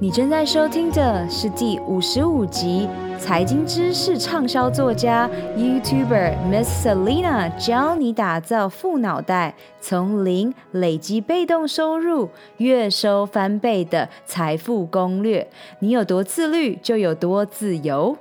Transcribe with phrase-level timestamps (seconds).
[0.00, 15.50] 你正在收听的是第五十五集财经知识畅销作家 YouTuber Miss Selina 教你打造富脑袋，从零累积被动收入，月收翻倍的财富攻略。
[15.80, 18.16] 你有多自律，就有多自由。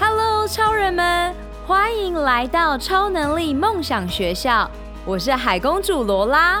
[0.00, 1.32] Hello，超人们，
[1.64, 4.68] 欢迎来到超能力梦想学校。
[5.06, 6.60] 我是海公主罗拉。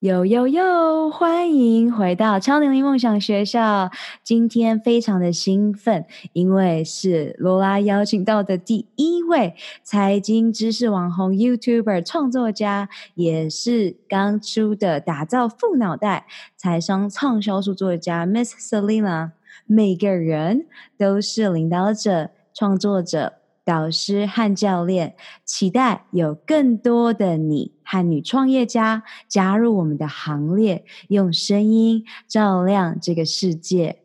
[0.00, 1.10] 哟哟哟！
[1.10, 3.90] 欢迎回到超能力梦想学校。
[4.22, 19.32] 今天非常的兴奋，因为是罗拉邀请到的第一位财经知识网红 YouTuber 创作家，也是刚出的打造富脑袋财商畅销书作家 Miss Selina。
[19.66, 23.37] 每个人都是领导者、创作者。
[23.68, 33.98] 导师和教练，期待有更多的你和女创业家加入我们的行列，用声音照亮这个世界。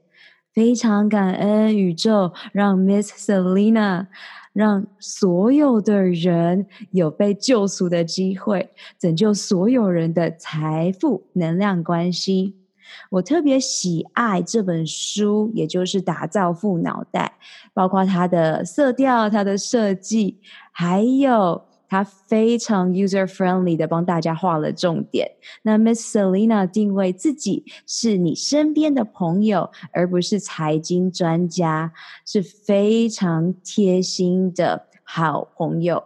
[0.52, 4.08] 非常感恩宇宙，让 Miss Selina，
[4.52, 8.70] 让所有的人有被救赎的机会，
[9.00, 12.63] 拯救所有人的财富能量关系。
[13.10, 17.34] 我特别喜爱这本书，也就是打造富脑袋，
[17.74, 20.40] 包括它的色调、它的设计，
[20.72, 25.30] 还有它非常 user friendly 的帮大家画了重点。
[25.62, 31.94] 那 Miss Selina 定位自己是你身边的朋友，而不是财经专家，
[32.26, 36.04] 是非常贴心的好朋友。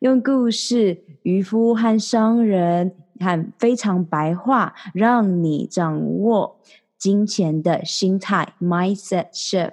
[0.00, 2.92] 用故事，渔夫和商人。
[3.20, 6.56] 和非常白话，让你掌握
[6.98, 9.72] 金钱的心态 （mindset shift）。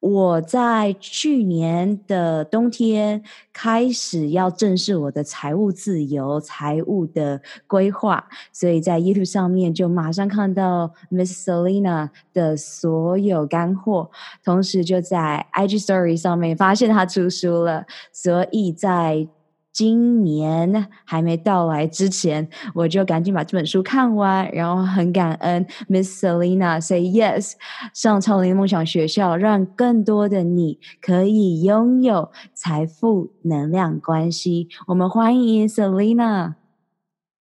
[0.00, 3.22] 我在去年的冬天
[3.52, 14.10] 开始要正视我的财务自由、财务的规划，所以在 YouTube 上面就马上看到 Miss Selina 的所有干货，
[14.42, 19.28] 同时就在 IG Story 上面发现她出书了，所以在。
[19.72, 27.54] 今年还没到来之前，我就赶紧把这本书看完，然后很感恩 Miss Selina say yes
[27.94, 34.68] 上超能力梦想学校，让更多的你可以拥有财富能量关系。
[34.86, 36.54] 我们欢迎 Selina。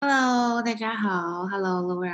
[0.02, 1.48] Hello，大家好。
[1.48, 2.14] Hello Laura。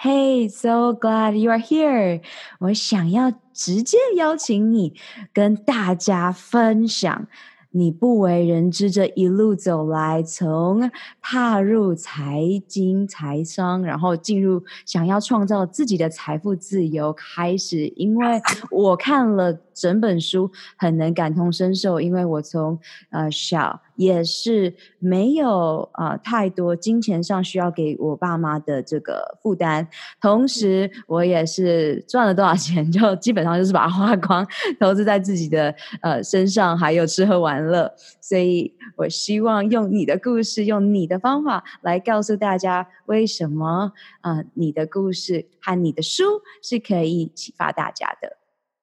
[0.00, 2.22] Hey, so glad you are here。
[2.60, 4.94] 我想要直接邀请你
[5.32, 7.26] 跟大家分享。
[7.70, 10.90] 你不为人知这一路走来，从
[11.20, 18.40] 踏入财经财商，然后进入想要创造自己的财富自由开始，因为
[18.70, 19.60] 我看了。
[19.78, 22.76] 整本书很能感同身受，因为我从
[23.10, 29.88] 呃小也是没有啊、呃、太多金钱上需要给我爸妈的这个负担，
[30.20, 34.46] 同时我也是赚了多少钱就基本上就是把它花光，
[34.78, 37.92] 投资在自己的呃身上，还有吃喝玩乐。
[38.20, 46.22] 所以我希望用你的故事，用你的方法来告诉大家，为什么啊、呃、你的故事和你的书
[46.62, 48.36] 是可以启发大家的。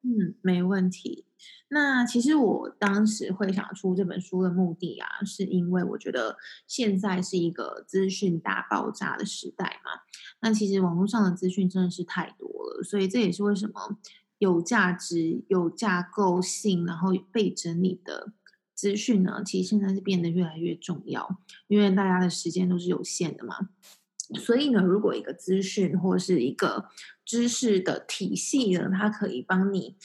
[0.03, 1.23] 嗯，没问题。
[1.69, 10.01] 那其实我当时会想出这本书的目的啊，是因为我觉得现在是一个资讯大爆炸的时代嘛。
[10.41, 13.97] 那其实网络上的资讯真的是太多了，所以这也是为什么
[14.37, 18.31] 有价值、有架构性，然后被整理的
[18.73, 23.69] 资讯呢，其实现在是变得越来越重要，因为大家的时间都是有限的嘛。
[24.39, 26.89] 所以呢，如果一个资讯或是一个
[27.23, 29.95] 知识的体系呢，它可以帮你，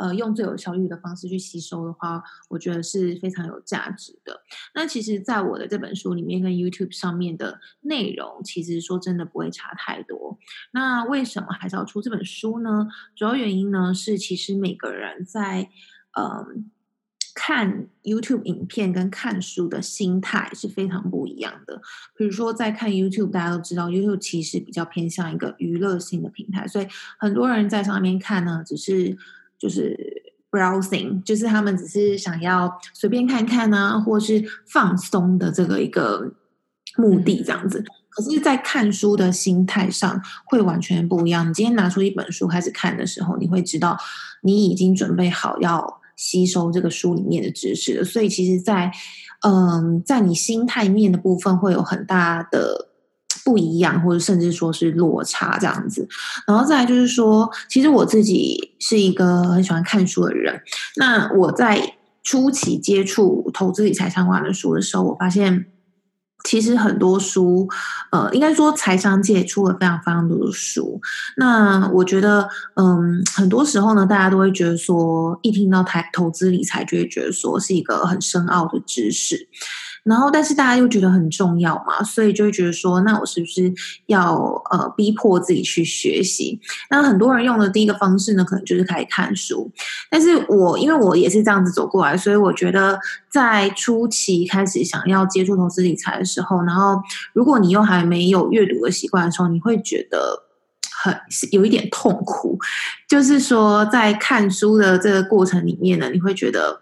[0.00, 4.40] 呃，用最有效率的方式去吸收的话，我觉得是非常有价值的。
[4.74, 10.38] 那其实，在我的这本书里面跟 YouTube 上面的内容，其实说真的不会差太多。
[10.72, 12.88] 那为什么还是要出这本书呢？
[13.14, 15.68] 主要原因呢是，其实每个人在，
[16.18, 16.70] 嗯、
[17.34, 21.82] 看 YouTube 影片跟看书的心态是非常不一样的。
[22.16, 26.86] 比如说，在看 YouTube，大家都知道 YouTube 其实比较偏向一个娱乐性的平台，所以
[27.18, 29.18] 很多人在上面看呢，只是
[29.60, 29.96] 就是
[30.50, 36.32] browsing，就是他们只是想要随便看看啊，或是放松的这个一个
[36.96, 37.84] 目的这样子。
[38.08, 41.48] 可是，在看书的心态上会完全不一样。
[41.48, 43.96] 你今天拿出一本书开始看的时候，你会知道
[44.42, 46.00] 你已经准备好要。
[46.16, 48.04] 吸收这个书里面的知识了。
[48.04, 48.92] 所以其实在，
[49.40, 52.89] 在嗯，在你心态面的部分会有很大的
[53.44, 56.08] 不一样，或者甚至说是落差这样子。
[56.46, 60.60] 然后再来就是说，其实我自己是一个很喜欢看书的人。
[60.96, 65.66] 那我在初期接触投资理财相关的书的时候，我发现。
[66.42, 67.68] 其实很多书，
[68.10, 70.98] 呃，应该说财商界出了非常非常多的书。
[71.36, 79.48] 那我觉得，嗯，很多时候呢，大家都会觉得说，一听到台投资理财，就会觉得说是一个很深奥的知识。
[80.04, 83.72] 然后，但是大家又觉得很重要嘛，所以就会觉得说，那我是不是
[84.06, 84.34] 要
[84.70, 86.58] 呃逼迫自己去学习？
[86.88, 89.70] 那很多人用的第一个方式呢，可能就是开始看书。
[90.10, 92.98] 但是我因为我也是这样子走过来，所以我觉得
[93.30, 97.00] 在初期开始想要接触投资理财的时候，然后
[97.34, 100.44] 如果你又还没有阅读的习惯的时候，你会觉得
[101.02, 102.58] 很是有一点痛苦。
[103.06, 106.80] 就是说，在看书的这个过程里面呢，你会觉得。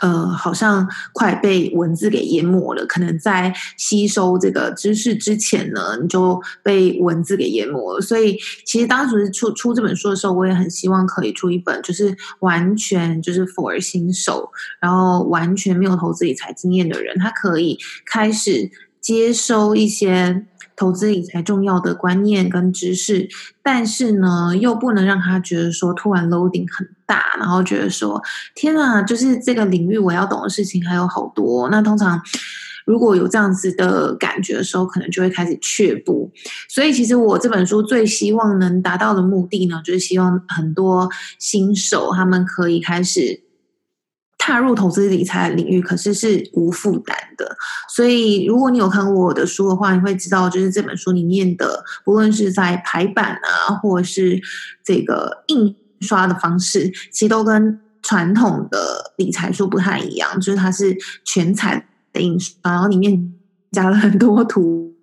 [0.00, 2.86] 呃，好像快被文字给淹没了。
[2.86, 8.00] 可能在吸收这个知识之前呢，你就被文字给淹没了。
[8.00, 14.50] 所以，其实当时出出这本书的时候，我也很希望可以出一本，就是完全就是 for 新手，
[14.80, 18.70] 然后完全没有投资理财经验的人，他可以开始
[19.00, 20.46] 接收一些。
[20.80, 23.28] 投资理财重要的观念跟知识，
[23.62, 28.22] 但是呢，又不能让他觉得说突然 loading 很大，然后觉得说
[28.54, 31.68] 天啊，就是这个领域我要懂的事情还有好多。
[31.68, 32.18] 那通常
[32.86, 36.32] 如果有这样子的感觉的时候，可能就会开始却步。
[36.66, 43.42] 所以，其实我这本书最希望能达到的目的呢，就是希望很多新手他们可以开始。
[44.42, 47.54] 踏入投资理财的领域，可是是无负担的。
[47.94, 54.40] 所以，如果你有看过我的书的话，你会知道，就是这本书里面的，不论是在排版啊，或者是
[54.82, 60.40] 这个印刷的方式，其实都跟传统的理财书不太一样。
[60.40, 63.34] 就是它是全彩的印刷，然后里面
[63.70, 64.94] 加了很多图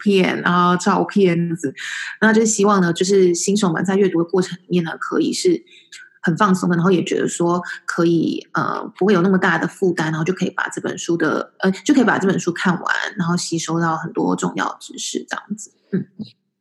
[0.00, 1.72] 片，然后照片子，
[2.20, 5.62] 那就希望呢，就是新手们在阅读的过程里面呢，可以是。
[6.20, 15.72] 很放松的，然后也觉得说可以，呃，不会有那么大的负担，然后就可以把这本书的，呃，就可以把这本书看完，然后吸收到很多重要知识，这样子。
[15.92, 16.06] 嗯，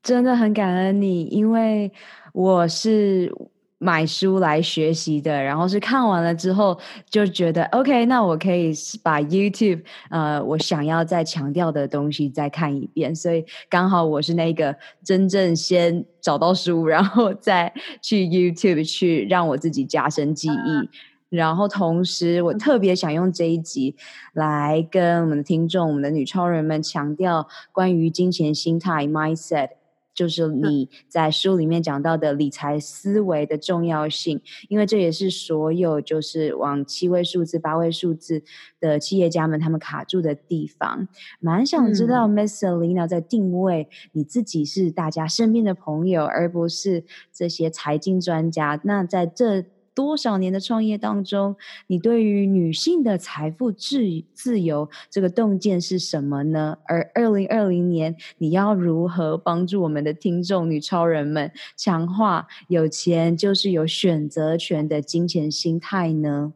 [0.01, 1.91] 真的很感恩你，因为
[2.33, 3.33] 我是。
[3.81, 6.77] 买书来学习的，然后是看完了之后
[7.09, 20.89] 就觉得 OK，那我可以把 YouTube 呃我想要再强调的东西再看一遍，所以刚好我是那个真正先找到书，然后再去 YouTube 去让我自己加深记忆，嗯、
[21.29, 23.95] 然后同时我特别想用这一集
[24.33, 29.69] 来跟我们的听众、我们的女超人们强调关于金钱心态 mindset。
[30.19, 38.43] 就是你在书里面讲到的理财思维的重要性，因为这也是所有就是往七位数字、八位数字
[38.81, 41.07] 的企业家们他们卡住的地方。
[41.39, 48.81] 蛮想知道 Miss Selina 在定位你自己是大家身边的朋友，而不是这些财经专家。
[48.83, 49.63] 那在这。
[49.99, 51.57] 多少年的创业当中，
[51.87, 53.99] 你对于女性的财富自
[54.33, 56.77] 自由这个洞见是什么呢？
[56.85, 66.53] 而二零二零年，你要如何帮助我们的听众女超人们强化有钱就是有选择权的金钱心态呢？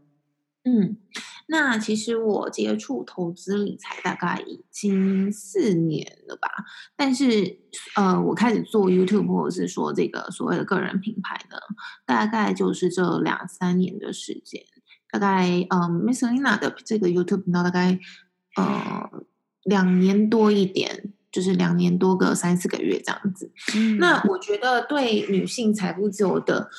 [0.64, 0.98] 嗯。
[1.48, 6.50] 那其实我接触投资理财大概已经四年了吧，
[6.96, 7.60] 但是
[7.98, 11.58] 呃，我开始做 YouTube 或者是说这个所谓的个人品牌呢，
[12.06, 14.64] 大概就是这两三年的时间。
[15.12, 18.00] 大概嗯，Miss Selena 的这个 YouTube 频道大概
[18.56, 19.10] 呃
[19.64, 23.52] 两年多一点，就是两年多个三四个月这样子。
[23.76, 26.70] 嗯，那我觉得对女性财富自由的。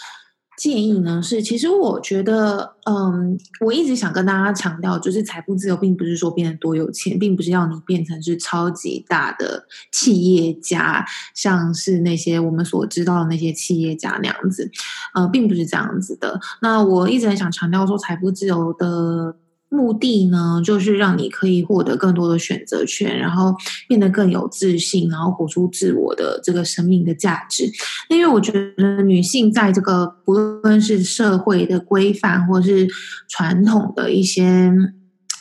[0.56, 14.70] 建议呢是，其实我觉得，嗯，我一直想跟大家强调，就是财富自由，并不是说变得多有钱，并不是要你变成是超级大的企业家，像是那些我们所知道的那些企业家那样子，
[15.14, 16.40] 呃，并不是这样子的。
[16.62, 19.36] 那我一直很想强调说，财富自由的。
[19.74, 23.54] 目的呢，就是让你可以获得更多的选择权，然后
[23.88, 27.70] 变得更有自信，然后活出自我的这个生命的价值。
[28.08, 32.88] 因为我觉得女性在这个不论是社会的规范，或是
[33.28, 34.72] 传统的一些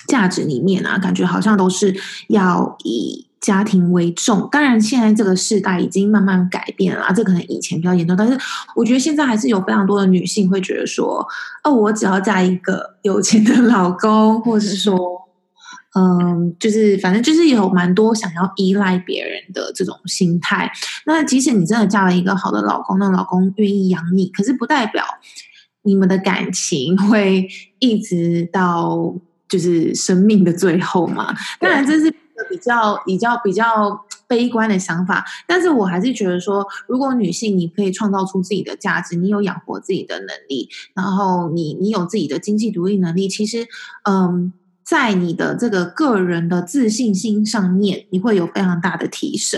[0.08, 1.96] 价值里面啊，感觉好像都是
[2.30, 3.28] 要以。
[3.44, 8.38] 家庭为重，当然现在这个时代已经慢慢改变了，这可能以前比较严重，但是
[8.74, 11.28] 我觉得现在还是有非常多的女性会觉得说，
[11.66, 14.98] 哦，我只要嫁一个有钱的老公，或者是说，
[15.94, 20.72] 嗯，就是反正就是有蛮多想要依赖别人的这种心态。
[21.06, 25.04] 那即使你真的嫁了一个好的老公，那老公愿意养你，可是不代表
[25.82, 27.46] 你们的感情会
[27.80, 29.14] 一直到
[29.50, 31.36] 就是生命的最后嘛？
[31.60, 32.14] 当然，这是
[32.50, 35.26] 比较比较比较悲观的想法。
[35.48, 43.68] 但是我还是觉得说，如果女性你可以创造出自己的价值，你有养活自己的能力，然后你你有自己的经济独立能力，其实
[44.10, 44.54] 嗯。
[44.86, 49.58] 在你的这个个人的自信心上面，你会有非常大的提升。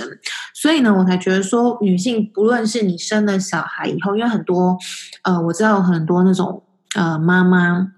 [0.53, 4.77] 所以呢，我才觉得说，女性不论是你生了小孩以后，因为很多，
[5.23, 6.61] 呃，我知道有很多那种
[6.93, 7.91] 呃妈妈。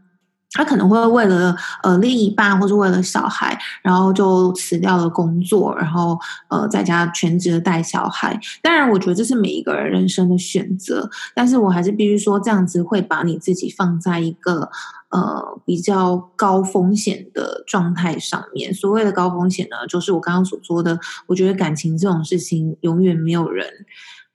[0.51, 6.18] 他可能会为了呃另一半，或是为了小孩，然后就辞掉了工作，然后
[6.50, 8.39] 呃在家全职的带小孩。
[8.63, 14.70] 当然，我觉得这是每一个人人生的选择，但是我还是必须说，这样子会把你自己放在一个
[15.10, 18.74] 呃比较高风险的状态上面。
[18.74, 23.68] 所谓的高风险呢，就是我刚刚所说的，我觉得感情这种事情永远没有人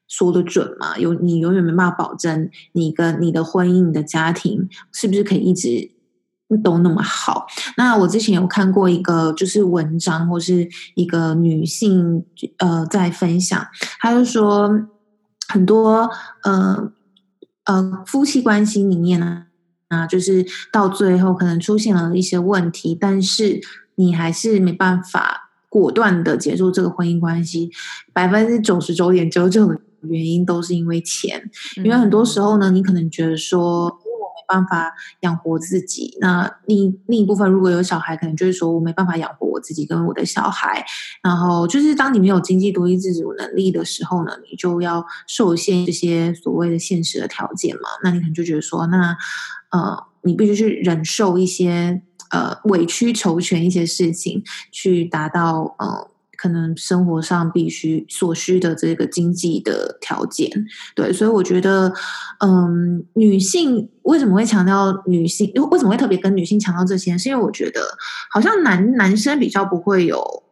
[0.06, 5.90] 说得准嘛，有你永远没办法保证你跟你的婚姻、你的家庭是不是可以一直。
[6.58, 7.46] 都那么好。
[7.76, 12.24] 那我之前有看过一个就是文章，或是一个女性
[12.58, 13.66] 呃在分享，
[14.00, 14.70] 她就说
[15.48, 16.10] 很多
[16.42, 16.92] 呃
[17.64, 19.44] 呃夫妻关系里面呢
[19.88, 23.60] 啊，就是到最后可能出现了一些问题，但是
[23.94, 27.70] 你还是没办法果断的结束这个婚姻关系，
[28.12, 33.98] 百分之九十九点九九的原因都是因为钱，因为很多时候呢，你可能觉得说。
[34.52, 40.84] 办法养活自己，那另另一部分如果有小孩，可能就是说我没办法养活我自己跟我的小孩。
[41.22, 47.88] 然后就是当你没有经济独立自主能力的时候呢，你就要受限这些所谓的现实的条件嘛。
[48.02, 49.16] 那你可能就觉得说，那
[49.70, 56.11] 呃，你必须去忍受一些呃委曲求全一些事情，去达到呃。
[56.42, 60.50] 可能生活上必须所需的这个经济的条件，
[60.96, 61.92] 对，所以我觉得，
[62.40, 65.48] 嗯，女性为什么会强调女性？
[65.54, 67.16] 因为为什么会特别跟女性强调这些？
[67.16, 67.80] 是因为我觉得
[68.32, 70.42] 好像男男生比较不会有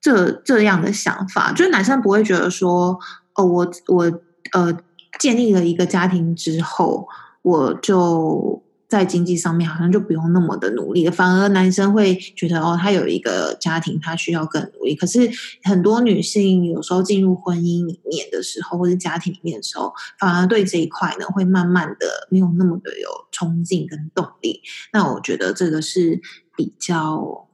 [0.00, 2.96] 这这样的想法，就是男生不会觉得说，
[3.34, 4.04] 哦，我我
[4.52, 4.72] 呃
[5.18, 7.08] 建立了一个家庭之后，
[7.42, 8.61] 我就。
[8.92, 14.94] 在经济上面好像就不用那么的努力，反而男生会觉得哦，他有一个家庭，他需要更努力。
[14.94, 15.30] 可是
[15.62, 24.60] 很多女性有时候进入婚姻里面的时候，或者家庭里面的时候，反而对这一块呢会慢慢的没有那么的有冲劲跟动力。
[24.92, 26.20] 那我觉得这个是
[26.54, 27.48] 比较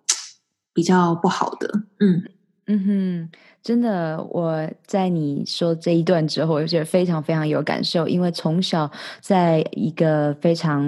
[0.74, 1.82] 比较不好的。
[2.00, 2.24] 嗯
[2.66, 3.30] 嗯哼。
[3.62, 10.82] 真的，我在你说这一段之后，我就觉得非常非常有感受，因为从小在一个非常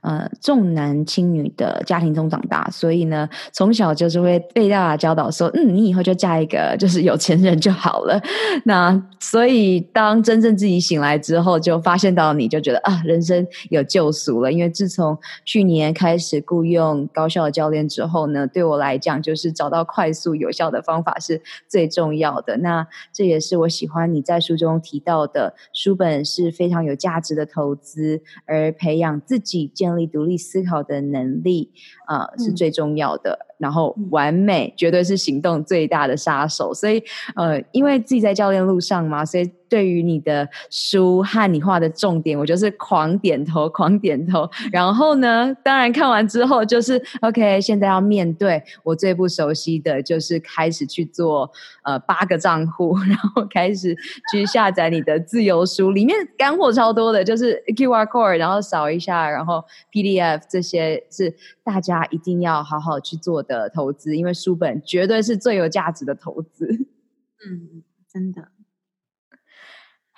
[0.00, 8.20] 呃重男轻女的家庭中长大，所以呢，从小就是会被大家教导说，嗯，你以后就嫁一个就是有钱人就好了。
[8.64, 22.14] 那所以当真正自己醒来之后，就发现到你就觉得啊，人生有救赎了，因为自从去年开始雇佣高效的教练之后呢，对我来讲，就是找到快速有效的方法是最重。
[22.16, 31.72] 要的，那这也是我喜欢你在书中提到的，书本是非常有价值的投资，而培养自己建立独立思考的能力
[32.06, 33.53] 啊，呃，是最重要的。
[33.58, 37.02] 然后完美绝对是行动最大的杀手，所以
[37.36, 44.48] 呃，因为自己在教练路上嘛，所以对于你的书和你画的重点，我就是狂点头，狂点头。
[44.70, 51.50] 然后呢，当然看完之后就是 OK，现在要面对我最不熟悉的就是开始去做
[51.82, 53.96] 呃八个账户， 然后开始
[54.30, 61.34] 去下载你的自由书，里面干货超多的，就是 QR code，然后扫一下，然后 PDF 这些是
[61.64, 63.70] 大家一定要好好去做的。
[63.70, 66.66] 投资，因为书本绝对是最有价值的投资。
[66.66, 67.82] 嗯，
[68.12, 68.48] 真的。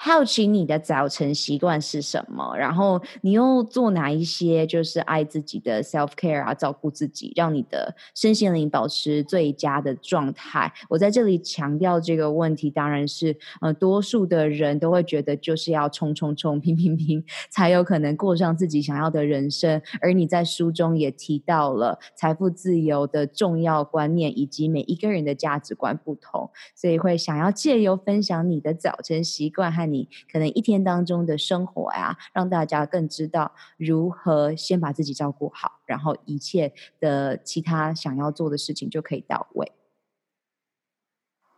[0.06, 2.56] 好奇你的早晨习惯是什么？
[2.56, 10.72] 然后你又做哪一些就是爱自己的 self care 啊，照顾自己，让你的身心灵保持最佳的状态？
[10.88, 19.82] 我在这里强调这个问题，当然是呃，多数的人都会觉得就是要冲冲冲、拼拼拼，才有可能过上自己想要的人生。
[20.00, 29.95] 而你在书中也提到了财富自由的重要观念，以及每一个人的价值观不同，所以会想要借由分享你的早晨习惯和你。
[30.30, 39.72] 可能一天当中的生活呀，让大家更知道如何先把自己照顾好，然后一切的其他想要做的事情就可以到位。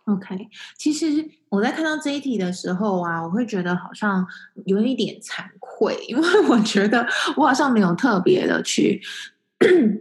[0.05, 1.07] OK，其实
[1.51, 4.27] 我在看到这一题的时候啊，我会觉得好像
[4.65, 9.03] 有一点惭愧，因为我觉得我好像没有特别的去，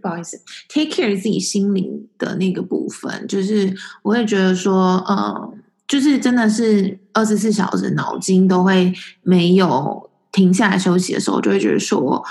[0.01, 5.63] 不好意思，take care 自己心灵的那个部分，就是我会觉得说，嗯。
[5.87, 12.23] 就是真的是二十四小时脑筋都会没有停下来休息的时候，就会觉得说，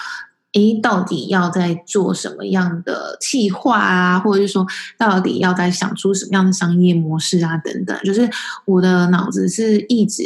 [0.53, 4.67] 诶，到底要在做什么样的企划啊，或者是说，
[4.99, 8.29] 到底要在想出什么样的商业模式啊，等等，就是
[8.67, 10.23] 我的脑子是一直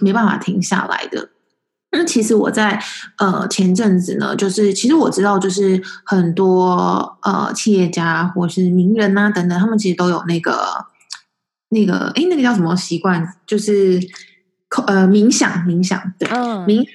[0.00, 1.30] 没办法停下来的。
[1.92, 2.82] 那其实我在
[3.18, 10.85] 呃前阵子呢，就是其实我知道，就是很多呃企业家或是名人啊等等，他们其实都有那个
[11.68, 14.00] 那个哎那个叫什么习惯，就是
[14.86, 16.92] 呃冥想冥想对，嗯，冥想习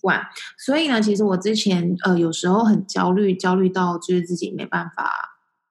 [0.00, 0.20] 惯。
[0.58, 5.12] 所以呢，其实我之前呃有时候很焦虑，焦虑到就是自己没办法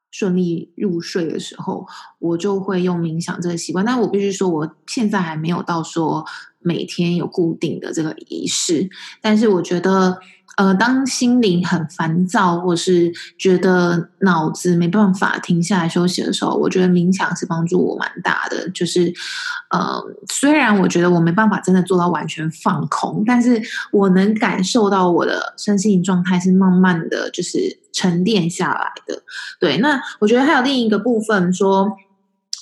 [0.10, 1.86] 顺利入睡的时候，
[2.20, 3.86] 我就会用冥想这个习惯。
[3.86, 6.26] 但我必须说，我现在还没有到说。
[6.64, 8.88] 每天有固定的这个仪式，
[9.20, 10.20] 但是我觉得，
[10.62, 18.70] 呃，当心灵很烦躁，或是觉得脑子没办法停下来休息的时候，我觉得冥想是帮助我蛮大的。
[18.70, 19.12] 就是，
[19.72, 20.00] 呃，
[20.32, 23.60] 虽然我觉得我没办法真的做到完全放空，但是
[23.92, 27.58] 我能感受到我的身心灵状态是慢慢的就是
[27.92, 29.24] 沉淀下来的。
[29.60, 31.92] 对，那我觉得还有另一个部分说。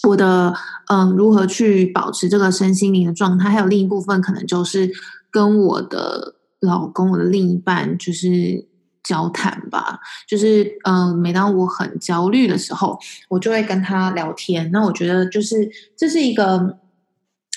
[0.08, 0.54] 我的
[0.90, 3.50] 嗯，如何去保持这个身心灵的状态？
[3.50, 4.90] 还有另一部分，可能就是
[5.30, 8.68] 跟我的老公、我的另一半，就是
[9.04, 10.00] 交谈吧。
[10.28, 12.98] 就是嗯，每当我很焦虑的时候，
[13.30, 14.70] 我就会跟他聊天。
[14.72, 16.78] 那我觉得，就是这是一个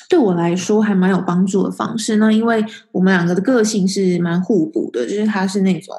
[0.08, 2.16] 对我来说还蛮有帮助的方式。
[2.16, 5.94] 那因为我们两个的个性是蛮互补的，就是他是那种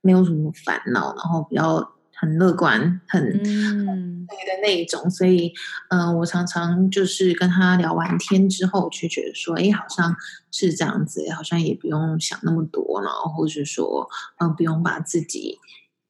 [0.00, 1.95] 没有什么烦恼，然后比较。
[2.18, 4.26] 很乐观，很嗯。
[4.28, 5.52] 对的那一种，所以，
[5.90, 10.16] 嗯、呃，我常常就是跟他聊完天之后，就觉得说，哎，好像
[10.50, 14.08] 是这样子，好像也不用想那么多，然后或者是说，
[14.40, 15.58] 嗯、呃，不用把自己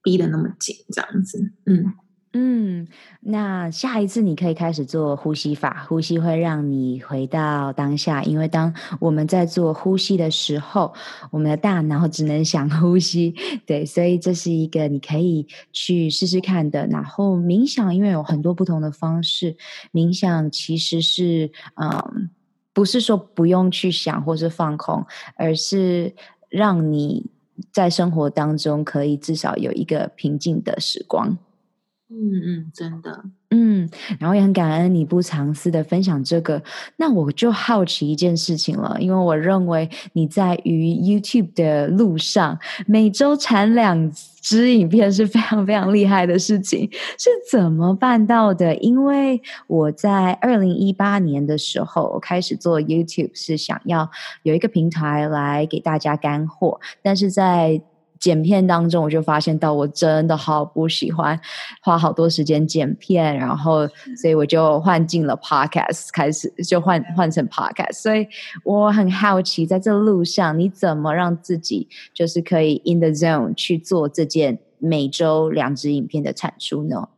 [0.02, 1.92] 逼得那么紧，这样子，嗯。
[2.38, 2.86] 嗯，
[3.20, 8.22] 那下一次你可以开始做呼吸法，呼吸会让你回到当下。
[8.22, 10.92] 因为当我们在做呼吸的时候，
[11.30, 16.86] 我们的大脑只能想呼吸，对，所以这是一个你可以去试试看的。
[16.88, 19.56] 然后冥想，因为有很多不同的方式，
[19.90, 22.28] 冥想其实是，嗯，
[22.74, 25.02] 不是说不用去想或是放空，
[25.36, 26.14] 而是
[26.50, 27.30] 让你
[27.72, 31.38] 在生活当中可以至少有一个平静的时光。
[32.08, 33.90] 嗯嗯，真的，嗯，
[34.20, 36.62] 然后也很感恩你不藏私的分享这个。
[36.98, 44.08] 那我就好奇一件事情了，因为我认为你在于 YouTube 的路上，每周产两
[44.40, 46.88] 支影片是非常非常厉害的事情，
[47.18, 48.76] 是怎么办到的？
[48.76, 54.08] 因为我在二零一八年的时候开始做 YouTube，是想要
[54.44, 57.82] 有一个平台来给大家干货，但是在
[58.18, 61.38] 剪片当中，我就发现到我真的好不喜欢
[61.82, 63.86] 花好多时间剪片，然后
[64.20, 68.00] 所以我就换进了 Podcast，开始就换换成 Podcast。
[68.00, 68.26] 所以
[68.64, 77.08] 我很好奇，在这路上你怎么让自己就是可以 in the zone 去做这件每周两支影片的产出呢？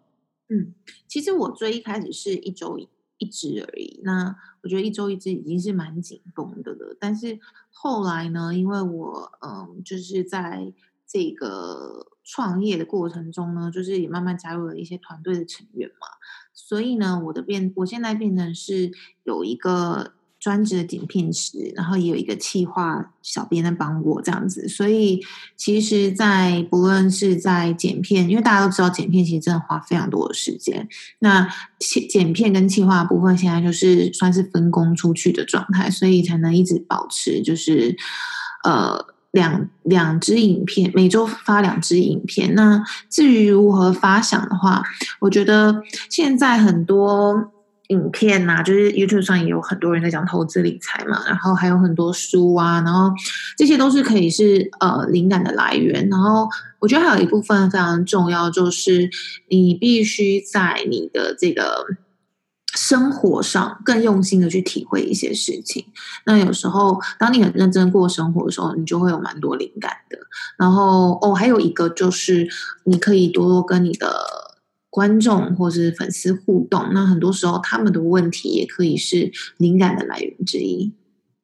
[0.50, 0.74] 嗯，
[1.06, 2.78] 其实我最一开始是一周
[3.18, 6.96] 一支而已，那我觉得一周一支已经是蛮紧绷的了。
[6.98, 7.38] 但是
[7.70, 10.72] 后来呢，因为我嗯，就是在
[11.10, 16.06] 这个创业的过程中呢，就是也慢慢加入了一些团队的成员嘛，
[16.52, 18.92] 所以呢，我的变，我现在变成是
[19.24, 25.24] 有一个专职的剪片师，然后也有一个企划小编在帮我这样子，所以
[25.56, 30.86] 其实，在不论是在剪片，因为大家都知道剪片其实真的花非常多的时间，
[31.20, 31.48] 那
[31.80, 37.96] 剪片跟企划部分现在就是算是分工出去的状态，所以才能一直保持就是
[38.62, 39.16] 呃。
[39.32, 42.54] 两两支影片，每周发两支影片。
[42.54, 44.82] 那至于如何发想的话，
[45.20, 47.52] 我觉得现在很多
[47.88, 53.12] 影片呐、啊，就是 YouTube 上也有很多人在讲投资理财嘛，然后还有很多书啊，然后
[53.56, 56.08] 这些都是可以是呃灵感的来源。
[56.08, 59.10] 然后我觉得还有一部分非常重要，就是
[59.48, 61.84] 你必须在你的这个。
[62.88, 65.84] 生活上更用心的去体会一些事情，
[66.24, 70.16] 那有时候当你很认真过生活的时候，你就会有蛮多灵感的。
[70.56, 72.48] 然后哦，还有一个就是
[72.84, 74.10] 你可以多多跟你的
[74.88, 80.94] 观众或是粉丝互动，那很多时候他们的问题也可以是灵感的来源之一。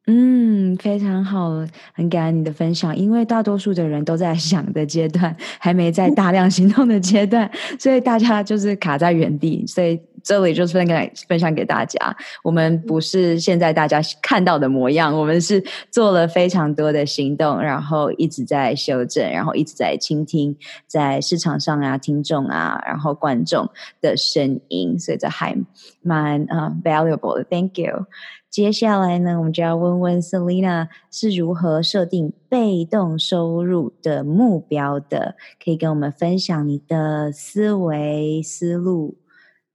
[0.07, 1.50] 嗯，非常好，
[1.92, 2.96] 很感恩你的分享。
[2.96, 10.00] 因为大多数的人都在 想的阶段，还没在大量行动的阶段，所以大家就是卡在原地，所以。
[10.24, 20.56] 这里就是分享分享给大家，我们不是现在大家看到的模样，我们是做了非常多的行动，然后一直在修正，然后一直在倾听
[20.87, 23.68] 在市场上啊听众啊，然后观众
[24.00, 25.54] 的声音，所以这还
[26.00, 27.44] 蛮啊、valuable 的。
[27.44, 28.06] Thank you。
[28.48, 35.34] 接下来呢，我们就要问问 Selina 是如何设定被动收入的目标的？
[35.62, 39.16] 可以跟我们分享你的思维思路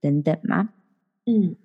[0.01, 0.69] 等等吗？
[1.25, 1.55] 嗯。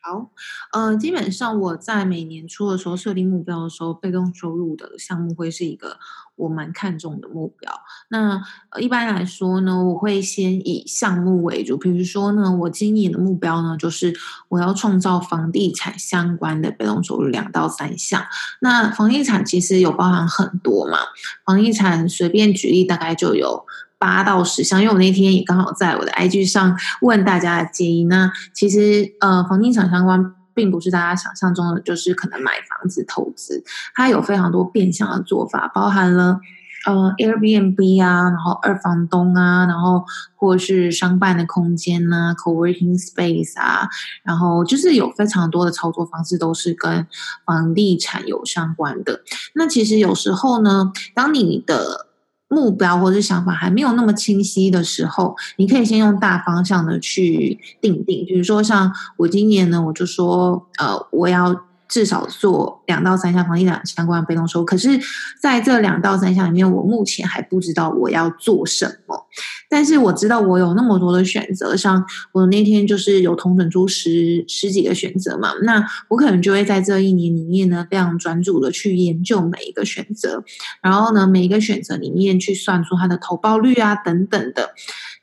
[0.00, 0.30] 好，
[0.72, 5.98] 呃，基本上我在每年初的时候设定目标的时候，被动收入的项目会是一个
[6.36, 7.70] 我蛮看重的目标。
[8.08, 8.40] 那，
[8.80, 14.14] 一般来说呢，我会先以项目为主，比如说呢，我今年的目标呢，就是
[14.48, 18.24] 我要创造房地产相关的被动收入两到三项。
[18.60, 20.98] 那房地产其实有包含很多嘛，
[21.44, 23.66] 房地产随便举例大概就有。
[23.98, 28.04] 八到十项，因为我那天也刚好在我的 IG 上问大家的建议。
[28.04, 33.62] 那其实呃，房地产相关并不是大家想象中的，就是可能买房子投资，
[33.94, 36.40] 它有非常多变相的做法，包含了
[36.86, 40.04] 呃 Airbnb 啊，然后二房东啊，然后
[40.36, 43.88] 或是商办的空间呐、Co-working Space 啊，
[44.22, 47.06] 然后就是有非常多的操作方式都是跟
[47.44, 49.22] 房地产有相关的。
[49.54, 52.07] 那其实有时候呢，当你的
[52.48, 58.24] 目标或者想法还没有那么清晰的时候，你可以先用大方向的去定定。
[58.26, 61.67] 比如说，像我今年呢，我就说，呃，我要。
[61.88, 65.00] 至少做两到三项房地产相关的被动收入，可是
[65.40, 69.26] 在这两到三项里面，我目前还不知道我要做什么。
[69.70, 80.44] 但是我知道我有那么多的选择，像我那天就是有同整出十十几个选择嘛，那我可能就会在这一年里面呢，非常专注的去研究每一个选择，
[80.82, 84.70] 然后呢，每一个选择里面去算出它的投报率啊等等的，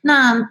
[0.02, 0.50] 那。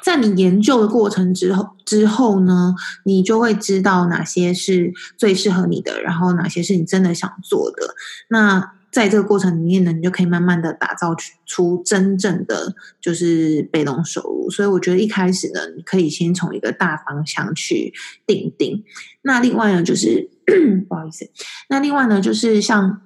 [0.00, 2.74] 在你研究的过程之后之后呢，
[3.04, 7.94] 你就会知道哪些是最适合你的，然后哪些是你真的想做的。
[8.28, 14.50] 那在这个过程里面呢，你就可以慢慢的打造出真正的就是被动收入。
[14.50, 17.92] 所以我觉得一开始呢，你可以先从一个大方向去
[18.26, 18.84] 定定。
[19.20, 20.30] 那另外呢，就是
[20.88, 21.30] 不好意思，
[21.68, 23.02] 那另外呢，就是像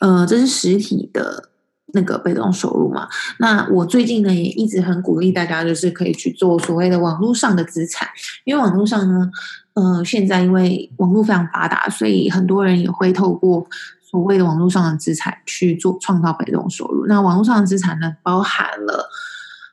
[0.00, 1.50] 呃，这是实体的。
[1.92, 8.08] 那个被动收入嘛，那我最近呢也一直很鼓励大家，就是可以去做所谓的网络上的资产，
[8.44, 9.30] 因为网络上呢，
[9.74, 13.66] 呃，现在因为网络非常发达，所以很多人也会透过
[14.00, 17.06] 所谓的网络上的资产去做创造被动收入。
[17.06, 19.08] 那网络上的资产呢，包含了，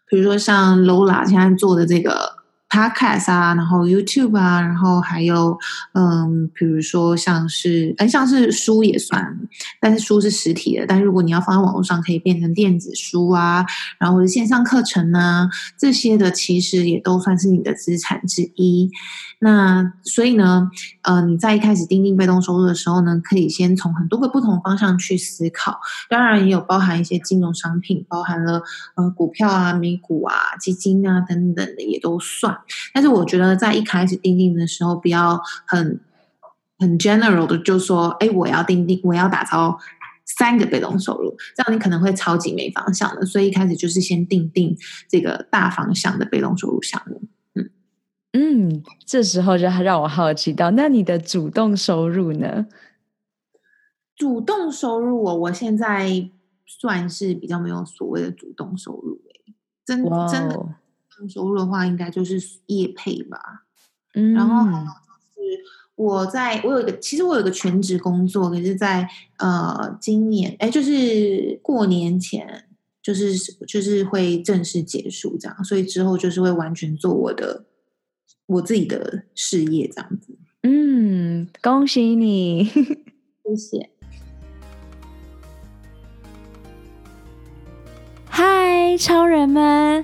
[0.07, 2.38] 比如说像 Lola 现在做的这个。
[2.69, 5.57] Podcast 啊，然后 YouTube 啊，然后还有
[5.93, 9.37] 嗯，比如说像是，哎，像是书也算，
[9.81, 13.65] 但是书是实体的，但如果你要放在网络上，可以变成电子书啊，
[13.97, 18.91] 然后线上课程呢，这些的其实也都算是你的资产之一。
[19.41, 20.69] 那所以呢，
[21.01, 25.79] 呃，你在一开始订定被动收入的时候呢，可以先从很多个不同方向去思考，
[26.09, 28.61] 当然也有包含一些金融商品，包含了
[28.95, 32.58] 呃股票啊、美股啊、基金啊等等的也都算。
[32.93, 35.99] 但是我觉得在一开始定定的时候，不要很
[36.77, 39.77] 很 general 的就说，哎，我要定定，我要打造
[40.25, 43.25] 三个被动收入，这样你可能会超级没方向的。
[43.25, 47.21] 所以一开始就是先定定这个大方向的被动收入项目。
[47.55, 47.69] 嗯
[48.33, 52.67] 嗯，这时候就让我好奇到，那你的主动收入呢？
[54.15, 56.29] 主动收入我，我现在
[56.65, 60.75] 算是比较没有所谓的主动收入诶，真真的
[61.27, 63.65] 收入的话，应该就是业配吧。
[64.13, 65.63] 嗯，然后还有就是
[65.95, 72.65] 我在我有一个，其实我有一个全职工作，可是在呃今年，哎，就是过年前，
[73.01, 73.35] 就是
[73.67, 77.65] 就是会正式结束这样，所以之后就是会完全做我的。
[78.49, 82.63] 我自己的事业这样子，嗯，恭喜你，
[83.45, 83.91] 谢谢。
[88.25, 90.03] 嗨，超人们！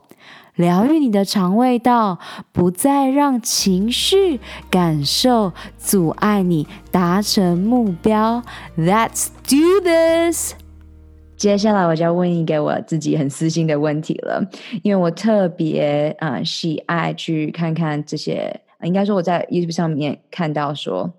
[0.55, 2.19] 疗愈你的肠胃道，
[2.51, 8.43] 不再让情绪感受阻碍你达成目标。
[8.77, 10.53] Let's do this。
[11.37, 14.47] 接下来我就要问一个我自己很私心的问题了，
[14.83, 21.11] 因为我特别啊、喜爱去看看这些，应该说我在 YouTube 上面看到说，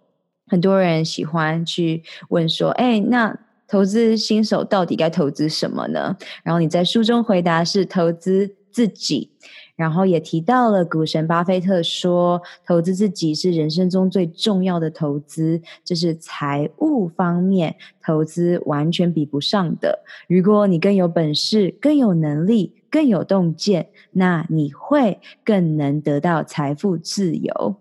[0.46, 3.36] 很多人喜欢去问说，哎，那。
[3.68, 6.14] 投资新手到底该投资什么呢？
[6.42, 9.30] 然后你在书中回答是投资自己，
[9.76, 20.02] 然后也提到了股神巴菲特说，投资自己是人生中最重要的投资，这是财务方面投资完全比不上的。
[20.28, 27.76] 如果你更有本事、更有能力、更有洞见，那你会更能得到财富自由。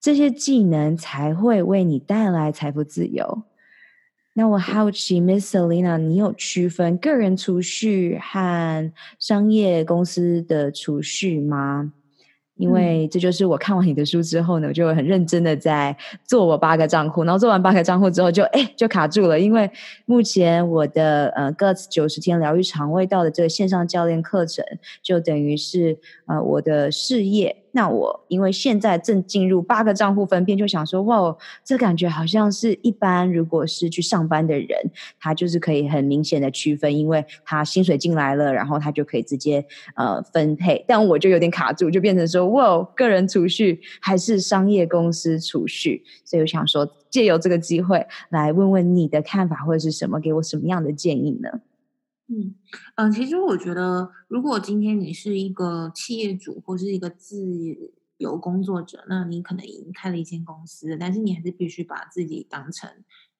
[0.00, 3.44] 这些技能才会为你带来财富自由。
[4.36, 11.92] 那我好奇，Miss Selina，你有区分个人储蓄和商业公司的储蓄吗？
[12.56, 19.70] 因为这就是我看完你的书之后呢，我就很认真的在做我八个账户，然后做完八个账户之后就哎就卡住了，因为
[20.04, 24.64] 目前我的呃 Guts 九十天疗愈肠胃道的这个线上教练课程，
[25.02, 27.56] 就等于是呃我的事业。
[27.76, 34.68] 那我因为现在正进入八个账户分辨，就想说哇，这感觉好像是一般如果是去上班的人，
[35.18, 40.84] 他就是可以很明显的区分，因为他薪水进来了，然后他就可以直接呃分配。
[40.86, 51.48] 但我就有点卡住，就变成说哇，个人储蓄还是商业公司储蓄，所以我想说借由这个机会来问问你的看法或者是什么，给我什么样的建议呢？
[52.36, 52.54] 嗯
[52.96, 62.90] 嗯，其实我觉得，如果今天你是一个企业主或是一个自由工作者，那你可能已经开了一间公司，但是你还是必须把自己当成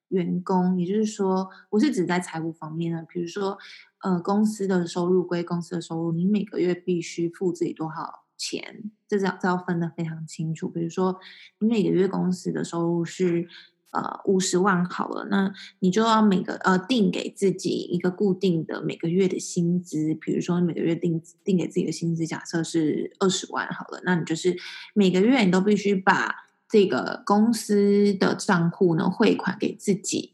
[0.08, 3.58] 员工，也就是说，不是只在财务方面呢，比如说，
[4.04, 10.68] 呃，公司的收入归公司的收入，你每个月必须付自己多少钱，这要这要分得非常清楚。
[10.68, 11.18] 比如说，
[11.58, 13.48] 你每个月公司的收入是。
[13.94, 24.56] 呃，五十万好了，那你就要每个呃定给自己一个固定的每个月的薪资，比如说每个月定定给自己的薪资，假设是二十万好了，那你就是
[24.94, 26.34] 每个月你都必须把
[26.68, 30.32] 这个公司的账户呢汇款给自己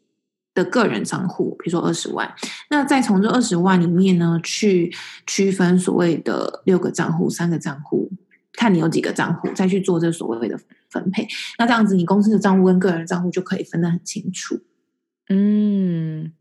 [0.54, 2.34] 的个人账户，比如说二十万，
[2.70, 4.92] 那再从这二十万里面呢去
[5.26, 8.10] 区分所谓的六个账户、三个账户。
[8.52, 10.58] 看你有几个账户，再去做这所谓的
[10.90, 11.26] 分配。
[11.58, 14.60] 那这样子，你公司的账户跟个人账户就可以分得很清楚。
[15.28, 16.32] 嗯，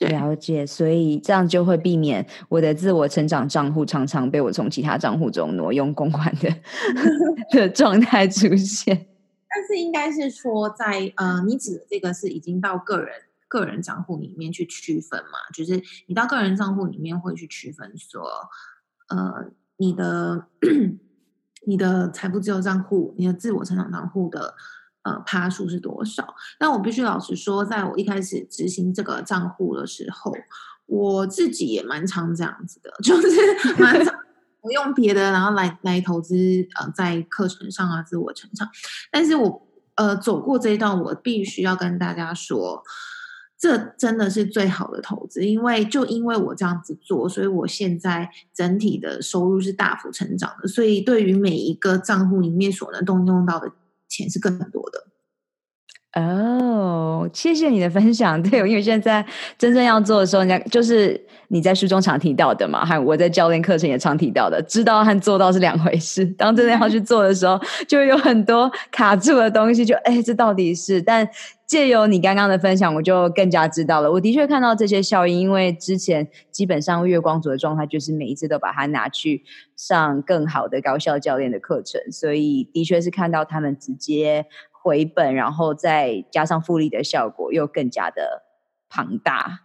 [0.00, 0.66] 了解。
[0.66, 6.52] 所以这样就会避免我的自我成长账户常常被我从其他账户中挪用公款的
[7.56, 9.06] 的状态出现。
[9.48, 13.12] 但是应该是说在，在呃，你指的这个是已经到个人
[13.46, 15.38] 个人账户里面去区分嘛？
[15.54, 18.28] 就是你到个人账户里面会去区分说，
[19.08, 20.48] 呃，你的。
[21.66, 24.54] 你的财富自由账户，你的自我成长账户的
[25.02, 26.34] 呃趴数是多少？
[26.58, 30.32] 但我必须老实说，在我一开始执行这个账户的时候，
[30.86, 34.14] 我自己也蛮常这样子的， 就是蛮常
[34.62, 36.34] 我用别的，然后来来投资
[36.80, 38.68] 呃在课程上啊，自我成长。
[39.10, 42.82] 但是我呃走过这一段，我必须要跟大家说，
[43.64, 53.72] 这真的是最好的投资，因为就因为我这样子做，所以我现在整体的收入是大幅成长的，所以对于每一个账户里面所能动用到的
[54.06, 55.06] 钱是更多的。
[56.14, 58.40] 哦，谢谢你的分享。
[58.42, 59.24] 对，因为现在
[59.58, 66.24] 真正要做的时候，人家就是你在书中常提到的嘛，还有我在教练课程也常提到的，知道和做到是两回事。
[66.38, 71.02] 当真的要去做的时候，就有很多卡住的东西，就哎，这到底是？
[71.02, 71.28] 但
[71.66, 74.12] 借由你刚刚的分享，我就更加知道了。
[74.12, 79.42] 我的确看到这些效应，因为之前基本上月光族的状态就是每一次都把它拿去
[79.74, 84.46] 上更好的高校教练的课程，所以的确是看到他们直接。
[84.84, 88.42] 回本，然后再加上复利的效果，又更加的
[88.90, 89.62] 庞大。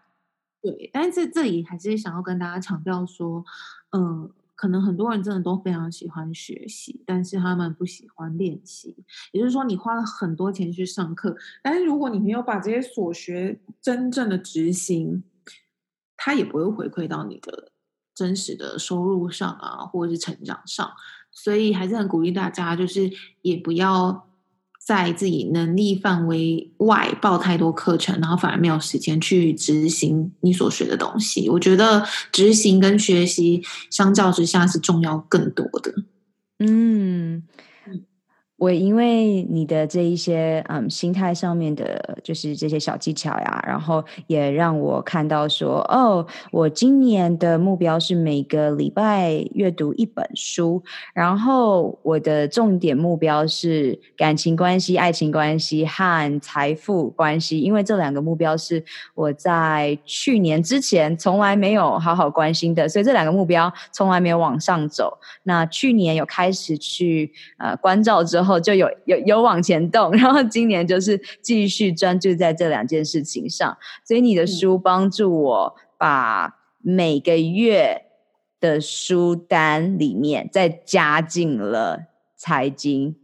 [0.62, 3.44] 对，但是这里还是想要跟大家强调说，
[3.92, 9.04] 嗯、可能很多人真的都非常喜欢学习，但是他们不喜欢练习。
[9.34, 15.26] 也就是说，你花了很多钱去上课，但是如果你没有把这些所学真正的执行，
[16.16, 17.74] 它也不会回馈到你的
[18.16, 20.90] 真实的收入上啊，或者是成长上。
[21.30, 24.29] 所以还是很鼓励大家，就是也不要。
[24.90, 31.48] 在自己能力范围外报太多课程，然后反而没有时间去执行你所学的东西。
[31.48, 35.94] 我觉得执行跟学习相较之下是重要更多的。
[36.58, 37.44] 嗯。
[38.60, 58.84] 我因为你的这一些嗯心态上面的，就是这些小技巧呀，然后也让我看到说，哦，我今年的目标是每个礼拜阅读一本书，然后我的重点目标是感情关系、爱情关系和财富关系，因为这两个目标是
[59.16, 65.18] 我在去年之前从来没有好好关心的，所以这两个目标从来没有往上走。
[65.44, 68.49] 那去年有开始去呃关照之后。
[68.50, 73.78] 后就有有有往前动， 然后今年就是继续专注在这两件事情上。
[74.04, 78.06] 所以你的书帮助我把每个月
[78.60, 83.16] 的书单里面再加进了财经。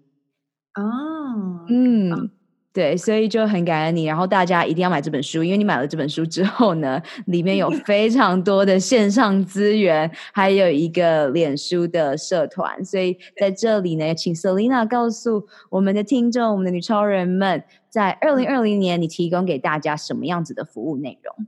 [0.75, 2.34] 哦，嗯。
[2.75, 4.03] 对，所以就很感恩你。
[4.03, 12.83] 然后大家一定要买这本书，因为你买了这本书之后呢，里面有 非常多的线上资源，还有一个脸书的社团。
[12.83, 21.47] 所以在这里呢，请 Selina 告诉我们的听众、我们的女超人们，在二零二零年你提供给大家什么样子的服务内容？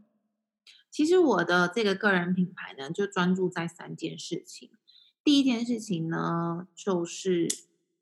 [0.89, 4.69] 其实我的这个个人品牌呢，就专注在三件事情。
[5.25, 7.49] 第一件事情呢，就是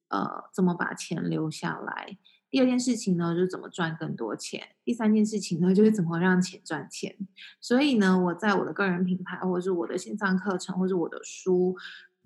[0.10, 2.20] 呃，怎么把钱留下来。
[2.50, 4.62] 第二件事情呢，就是怎么赚更多钱。
[4.84, 7.16] 第三件事情呢，就是怎么让钱赚钱。
[7.60, 11.76] 所以呢，我在我的个人品牌，或者是我的线上课程，或者我的书，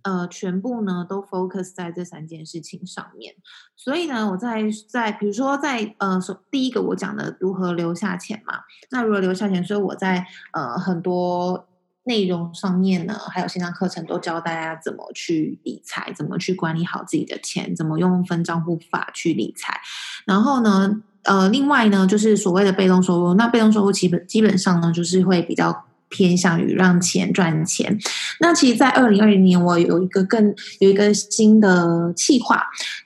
[0.04, 3.36] 呃，全部呢都 focus 在这三件事情上面。
[3.76, 8.60] 所以呢，我在在比如说在呃，首第一个我讲的如何留下钱嘛，
[8.92, 9.64] 那如何留下钱？
[9.64, 11.69] 所以我在呃很多。
[12.10, 19.80] 内容上面呢，还有线上课程都教大家怎么去理财，怎么去管理好自己的钱，怎么用分账户法去理财。
[20.26, 23.36] 然后呢，呃，另外呢，就是所谓的被动收入。
[23.36, 27.98] 那被动收入基本基本上呢，就是会比较偏向于让钱赚钱。
[28.40, 32.64] 那其实，在二零二零年，我有一个更有一个新的计划。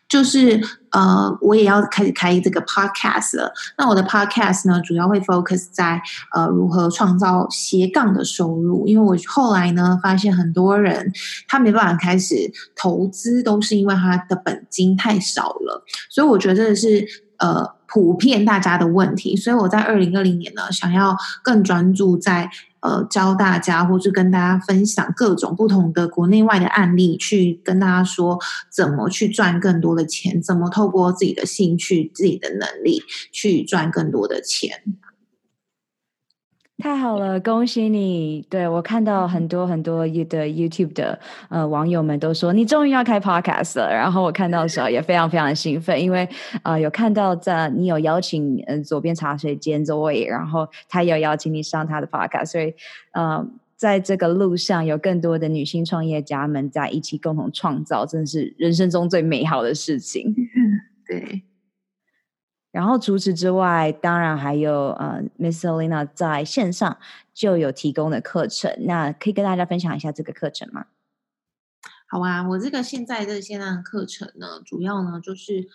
[0.09, 0.61] 就是
[0.91, 3.51] 呃，我也要开始开这个 podcast 了。
[3.79, 5.99] 那我的 podcast 呢，主要会 focus 在
[6.35, 8.85] 呃如何创造斜杠的收入。
[8.87, 11.11] 因为我后来呢，发现很多人
[11.47, 12.35] 他没办法开始
[12.75, 15.83] 投资，都是因为他的本金太少了。
[16.11, 17.03] 所以我觉得这是
[17.39, 19.35] 呃普遍大家的问题。
[19.35, 22.51] 所以我在二零二零年呢，想要更专注在。
[22.84, 28.38] 呃，教大家，或是跟大家分享各种不同的国内外的案例，去跟大家说
[28.69, 34.84] 怎么去赚更多的钱，怎么透过自己的兴趣、自己的能力去赚更多的钱。
[36.84, 38.46] 太好了，恭喜你！
[38.50, 41.17] 对，我看到很多很多的 YouTube 的
[41.48, 46.28] 呃网友们都说你终于要开 Podcast 了，然后我看到的时候也非常非常兴奋，因为
[46.62, 52.74] 呃有看到在你有邀请嗯、呃、佐编茶水间 Zoe，然后他有邀请你上他的 Podcast，所以
[53.13, 60.36] 呃在这个路上有更多的女性创业家们在一起共同创造，真的是人生中最美好的事情。
[61.08, 61.43] 对。
[62.73, 66.97] 然后除此之外，当然还有呃，Miss Selena 在线上
[67.31, 70.88] 就有提供的课程，那可以跟大家分享一下这个课程吗？
[72.07, 75.69] 好啊，我这个现在的线上的课程呢，主要呢就是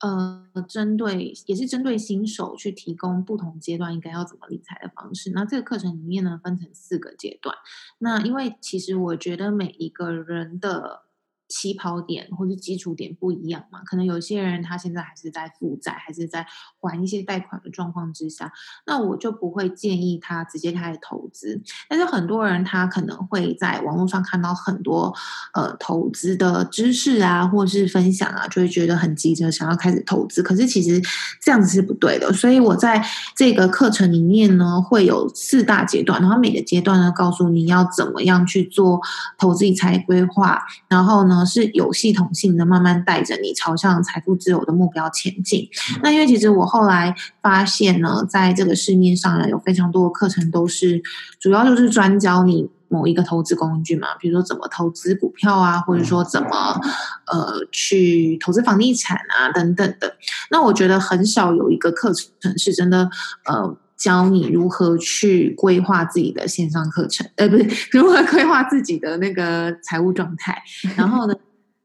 [0.00, 5.30] 呃，针对也是针对新手去提供不同阶段应该要怎么理财的方式。
[5.30, 7.56] 那这个课程里面呢，分成四个阶段。
[7.98, 11.04] 那因为其实我觉得每一个人的
[11.52, 16.46] 起跑点或者基础点不一样嘛，可能有些人他现在还是在负债，还是在
[16.80, 18.50] 还一些贷款的状况之下，
[18.86, 21.60] 那我就不会建议他直接开始投资。
[21.90, 25.14] 但是很多人他可能会在网络上看到很多
[25.52, 30.42] 呃投资的知识啊，或是分享啊，就会觉得很急着想要开始投资。
[30.42, 30.98] 可是其实
[31.38, 32.32] 这样子是不对的。
[32.32, 33.04] 所以我在
[33.36, 38.98] 这个课程里面呢，会有四大阶段，然后每个阶段呢，告诉你要怎么样去做
[39.36, 41.41] 投资理财规划，然后呢。
[41.44, 45.68] 是有系统性的，慢慢带着你朝向财富自由的目标前进。
[46.02, 51.02] 那因为其实我后来发现呢，在这个市面上呢，有非常多的课程都是
[51.40, 56.80] 主要就是专教你某一个投资工具嘛，比如说怎么投资股票啊，或者说怎么
[57.26, 60.14] 呃去投资房地产啊等等的。
[60.50, 63.10] 那我觉得很少有一个课程是真的
[63.46, 63.76] 呃。
[64.02, 70.60] 教你如何去规划自己的线上课程，呃，不是如何规划自己的那个财务状态。
[70.96, 71.34] 然后呢，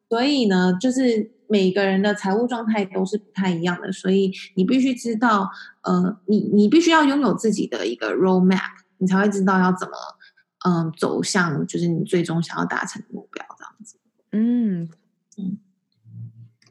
[0.09, 5.47] 所以呢，就是每个人的财务状态都是不太一样的，所以你必须知道，
[5.84, 9.93] 呃，你你必须要拥有自己的一个 roadmap，你才会知道要怎么，
[10.65, 13.99] 嗯、呃，走向就是你最终想要达成的目标这样子。
[14.32, 14.89] 嗯
[15.38, 15.59] 嗯，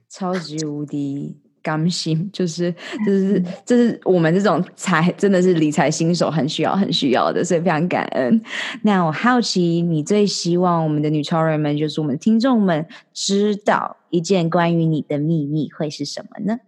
[0.08, 1.45] 超级无敌。
[1.66, 2.72] 甘心， 就是
[3.04, 8.40] 就是就是我们这种财真的是理财新手很需要很需要的，所以非常感恩。
[8.82, 16.60] 那我好奇，你最希望我们的女超人们，就是我们听众们知道一件关于你的秘密会是什么呢？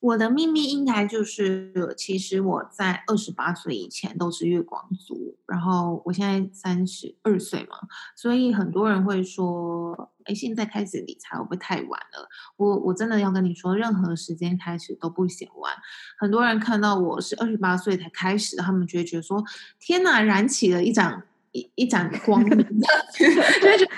[0.00, 7.78] 我的秘密应该就是，其实我在二十八岁以前都是月光族，然后我现在三十二岁嘛，
[8.14, 12.28] 所以很多人会说，哎，现在开始理财会不会太晚了？
[12.56, 15.72] 我我真的要跟你说，任何时间开始都不嫌晚。
[16.18, 19.42] 很多人看到我是二十八岁才开始，他们就会觉得说，
[19.78, 21.22] 天哪，燃起了一盏
[21.52, 22.58] 一一盏光明，
[23.12, 23.90] 就觉得。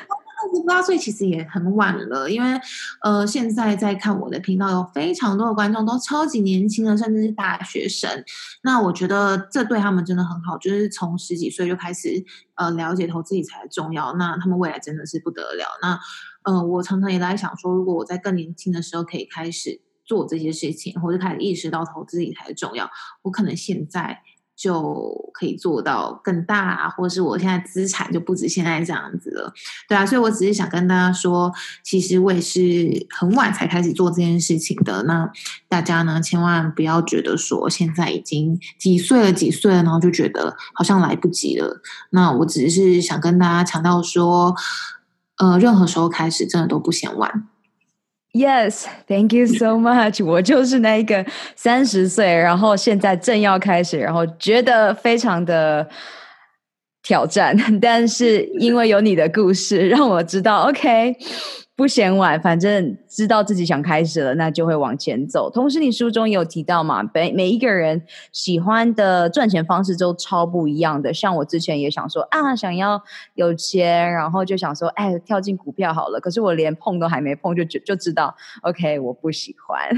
[0.46, 2.60] 二十八岁其实也很晚了，因为
[3.02, 8.08] 呃，现在在看我的频道有非常多的观众都超级年轻的，甚至是大学生。
[8.62, 12.24] 那我觉得这对他们真的很好，就是从十几岁就开始
[12.54, 14.14] 呃了解投资理财重要。
[14.14, 15.66] 那他们未来真的是不得了。
[15.82, 15.98] 那
[16.44, 22.90] 呃，我常常也在想说，如果我在更年轻的时候可以开始做这些事情，或者开始意识到投资理财重要，
[23.22, 24.20] 我可能现在。
[24.56, 29.52] 就可以做到更大，或是我现在资产就不止现在这样子了，
[29.86, 31.52] 对啊，所以我只是想跟大家说，
[31.82, 35.02] 其实我也是很晚才开始做这件事情的。
[35.02, 35.30] 那
[35.68, 41.82] 大家呢，千万不要觉得说现在已经几岁了几岁了，然后就觉得好像来不及了。
[42.10, 44.54] 那我只是想跟大家强调说，
[45.36, 47.46] 呃，任何时候开始真的都不嫌晚。
[48.36, 50.22] Yes, thank you so much。
[50.22, 51.24] 我就是那一个
[51.54, 55.88] 三十岁，然后现在正要开始，然后觉得非常的
[57.02, 61.16] 挑战，但是因为有你的故事，让我知道，OK。
[61.76, 65.50] 不嫌晚，反正知道自己想开始了，那就会往前走。
[65.50, 68.02] 同时，你书中有提到嘛，每每一个人
[68.32, 71.12] 喜欢的赚钱方式都超不一样的。
[71.12, 73.02] 像我之前也想说啊，想要
[73.34, 76.18] 有钱，然后就想说，哎，跳进股票好了。
[76.18, 79.90] 可是我连碰都还没碰，就就就知道，OK，我不喜欢。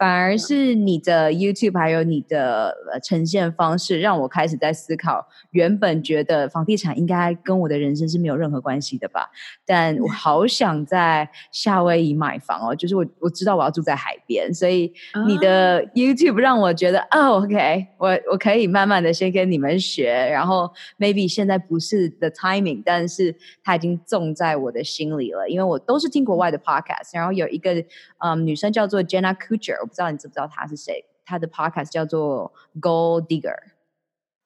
[0.00, 2.74] 反而是你的 YouTube 还有你的
[3.04, 5.28] 呈现方式，让我开始在思考。
[5.50, 9.28] 原本觉得房地产应该跟我的人生是没有任何关系的吧，
[9.66, 12.74] 但我好想在夏威夷买房哦。
[12.74, 14.90] 就是我我知道我要住在海边，所以
[15.26, 27.84] 你的 YouTube 让我觉得，哦，OK，我我可以慢慢的先跟你们学，然后 maybe 现在不是 the timing，但是它已经种在我的心里了，因为我都是听国外的 podcast，然后有一个
[28.24, 29.89] 嗯女生叫做 Jenna Kutcher。
[29.90, 31.04] 不知道你知不知道他是谁？
[31.24, 33.56] 他的 podcast 叫做 Goal Digger。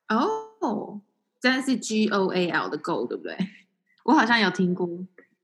[0.09, 1.01] 哦，
[1.41, 3.37] 真的是 G O A L 的 Goal，对不对？
[4.05, 4.89] 我好像有听过。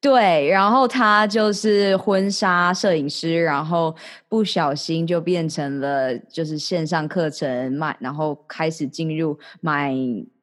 [0.00, 3.94] 对，然后他就是婚纱摄影师，然后
[4.28, 9.94] 不小心就变成了就是线上课程卖，然后开始进入买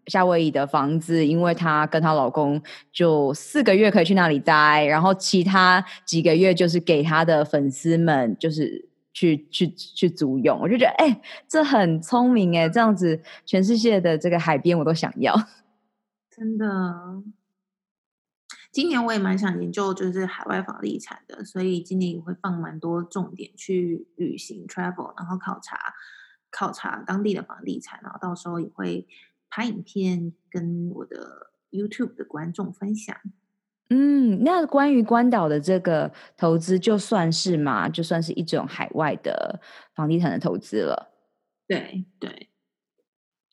[0.05, 8.86] 夏威夷的房子，因为她跟她老公就四个月可以去那里待，然后其他几个月就是给他的粉丝们就是。
[9.18, 15.34] 去去去租用，我就觉得哎、这很聪明哎，这样子全世界的这个海边我都想要，
[16.30, 17.24] 真的。
[18.72, 25.95] 今年我也蛮想研究就是海外房地产的，所以今年也会放蛮多重点去旅行 travel，然后考察
[26.51, 29.07] 考察当地的房地产，然后到时候也会
[29.49, 33.18] 拍影片跟我的 YouTube 的观众分享。
[33.89, 39.61] 嗯，那关于关岛的这个投资，就算是嘛，就算是一种海外的
[39.95, 41.13] 房地产的投资了。
[41.67, 42.49] 对对，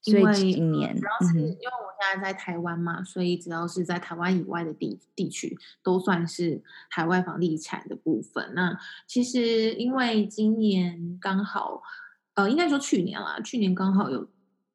[0.03, 8.53] 所以今年主要是因为我现现在在台湾嘛，所以只要是在台湾以外的地地区，都算是海外房地产的部分。
[8.55, 11.82] 那其实因为今年刚好，
[12.35, 14.28] 呃，应该说去年啦，去年刚好有。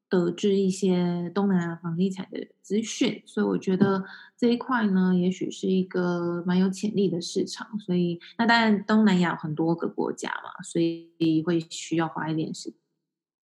[0.09, 4.03] 得知一些东南亚房地产的资讯，所以我觉得
[4.35, 7.79] 这一块呢，也许是一个蛮有潜力的市场。
[7.79, 12.73] 所以，那当然东南亚很多个国家嘛，所以会需要花一点时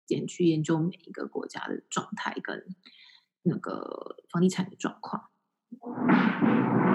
[0.07, 2.65] 间去研究每一个国家的状态跟
[3.43, 5.25] 那个房地产的状况。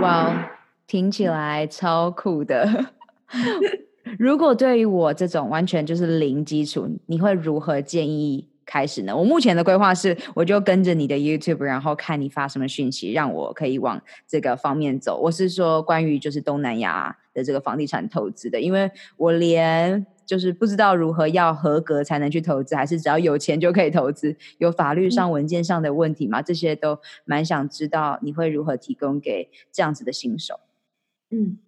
[0.03, 0.51] 哇
[0.89, 2.93] 听起来超酷的！
[4.19, 8.49] 如果对于我这种完全就是零基础，你会如何建议？
[8.71, 15.21] 开始呢，我目前的规划是，我就跟着你的 YouTube，然后看你发什么讯息，让我可以往这个方面走。
[15.21, 26.41] 我是说，关于就是东南亚的这个房地产投资的，因为我连就是不知道如何要合格才能去投资，还是只要有钱就可以投资，有法律上文件上的问题吗？
[26.41, 30.61] 嗯、这些都蛮想知道，你会如何提供给这样子的新手？
[31.31, 31.59] 嗯。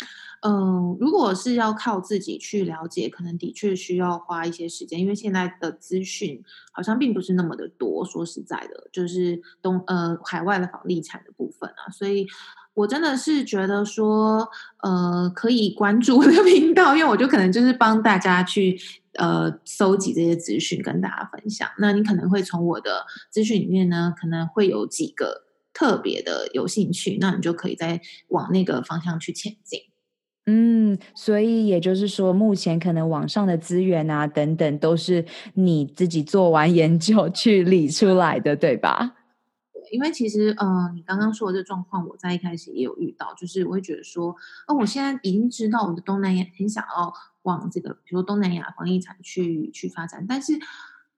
[0.43, 6.43] 呃，如果是要靠自己去了解，可能的确需要花一些时间，因为现在的资讯
[6.73, 8.05] 好像并不是那么的多。
[8.05, 12.27] 说实在的，就是东呃海外的房地产的部分啊，所以
[12.75, 14.49] 我真的是觉得说，
[14.83, 18.77] 呃，可以关注我的 频道，因为我就可能就是帮大家去
[19.13, 21.69] 呃搜集这些资讯跟大家分享。
[21.79, 29.81] 那你可能会从我的资讯里面呢，可能会有几个特别的有兴趣，那你就可以再往那个方向去前进。
[30.47, 39.15] 嗯，所以也就是说，目前可能网上的资源啊等等，都是你自己做完研究去理出来的，对吧？
[39.73, 44.31] 对，因为其实，嗯、呃，你刚刚说的这状况，我在一开始也有遇到，就是我会觉得说，
[44.67, 47.13] 哦、呃，我现在已经知道我的东南亚很想要
[47.43, 50.55] 往这个，比如说东南亚房地产去去发展，但是。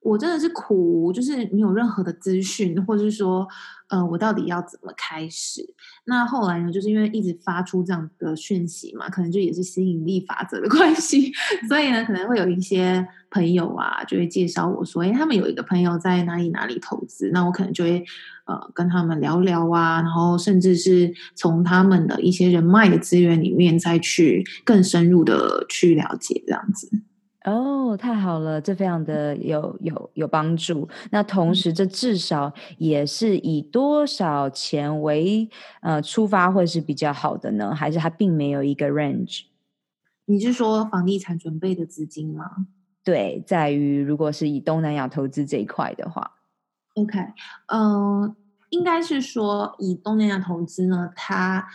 [0.05, 3.47] 我真的是苦，就是没有任何的资讯，或者是说，
[3.89, 5.67] 呃，我到底要怎么开始？
[6.05, 11.33] 那后来呢，就是因为一直发出这样的讯息嘛，可能就也是吸引力法则的 关系，
[11.67, 18.05] 所以呢，可能会有一些朋友啊，就会介绍我说，哎，他们有一个朋友在哪里哪里投资，那我可能就会
[18.45, 26.91] 呃跟他们聊聊啊，然后甚至是从他们的一些人脉的资源里面再去更深入的去了解这样子。
[27.45, 30.89] 哦，太好了，这非常的有有有帮助。
[31.11, 35.47] 那同时，这至少也是以多少钱为
[35.81, 37.75] 呃出发会是比较好的呢？
[37.75, 39.43] 还是它并没有一个 range？
[40.25, 42.65] 你是说房地产准备的资金吗？
[43.03, 46.31] 对，在于如果是以东南亚投资这一块的话
[46.95, 47.19] ，OK，
[47.67, 48.35] 嗯、呃，
[48.71, 51.67] 应该是说以东南亚投资呢，它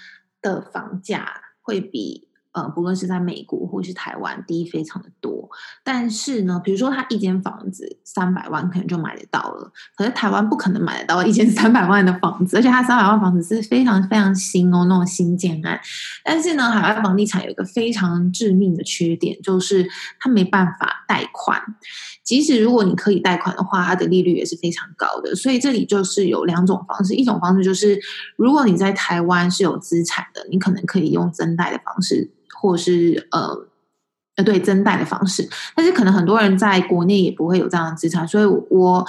[0.42, 1.30] 的房价
[1.62, 2.26] 会比。
[2.52, 5.48] 呃，不论是在美国或是台湾，低非常的多。
[5.84, 9.72] 但是呢，比如说他一间房子三百万，可能就买得到了。
[9.96, 15.80] 可是台湾不可能买得到一间三百万的房子，而且他三百万房子是非常非常新哦，那种新建案。
[16.24, 19.88] 但是呢，海外房地产有一个非常致命的缺点，就是
[20.18, 21.62] 它没办法贷款。
[22.24, 25.36] 即使如果你可以贷款的话，它的利率也是非常高的。
[25.36, 28.00] 所以这里就是有两种方式，一种方式就是
[28.36, 32.28] 如果你在台湾是有资产的，你可能可以用增贷的方式。
[32.58, 33.66] 或是呃
[34.36, 39.06] 呃对增贷的方式，但是可能很多人在国内也不会有这样的资产，所以我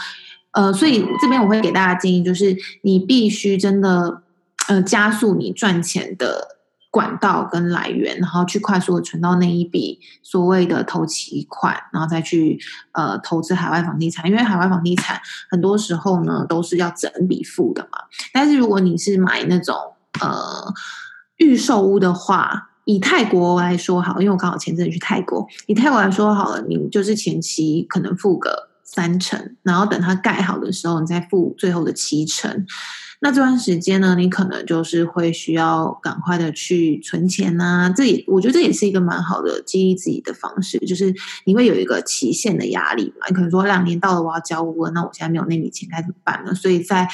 [0.51, 4.23] 呃所以这边我会给大家建议，就是你必须真的
[4.67, 6.57] 呃加速你赚钱的
[6.89, 12.59] 管道跟来源，然后去快速的存到那一笔所谓的头期款，然后再去
[12.91, 17.99] 呃投资海外房地产，因为海外房地产很多时候呢都是要整笔付的嘛，
[18.33, 19.75] 但是如果你是买那种
[20.19, 20.73] 呃
[21.37, 22.69] 预售屋的话。
[22.91, 25.47] 以泰国来说好，因为我刚好前阵子去泰国。
[25.67, 32.65] 以泰国来说好了，你就是前期可能付个三成，然后等它盖好的时候，你再付最后的七成。
[33.23, 37.93] 那这段时间呢，你可能就是会需要赶快的去存钱呐、啊。
[37.95, 41.13] 这也我觉得这也是一个蛮好的激励自己的方式，就是
[41.45, 43.27] 你会有一个期限的压力嘛。
[43.29, 46.55] 你可能说两年到了，我要交屋了，那我现在没有那笔钱该怎么办呢？
[46.55, 47.07] 所以在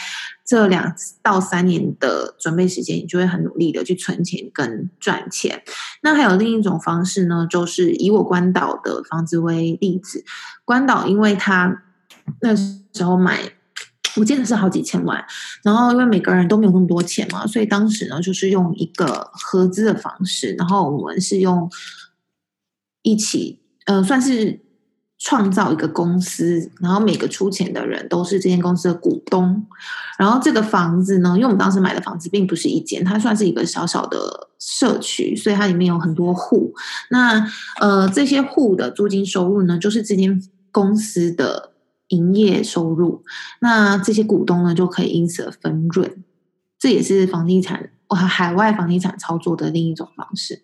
[0.45, 5.62] 这两到三年的准备时间，你就会很努力的去存钱跟赚钱。
[6.03, 10.24] 那还有另一种方式呢，就是以我关岛的房子为例子，
[10.64, 11.84] 关岛因为他
[12.39, 13.57] 那时候买。
[14.18, 15.24] 我记得是好几千万，
[15.63, 21.70] 然后因为每个人都没有那么多钱嘛，所以当时呢就是用一个合资的方式，然后我们是用
[23.03, 24.59] 一起呃算是
[25.20, 29.65] 创造一个公司，然后每个出钱的人都是这间公司的股东，
[30.18, 36.74] 然后这个房子呢，因为我们当时买的房子并不是一间，它算是一个小小的社区，所以它里面有很多户，
[37.11, 37.47] 那
[37.80, 40.41] 呃这些户的租金收入呢，就是这间
[40.72, 41.74] 公司的。
[42.10, 43.24] 营业收入，
[43.60, 46.24] 那这些股东呢就可以因此而分润，
[46.80, 50.64] 这也是房地产哇海外房地产操作的另一种方式。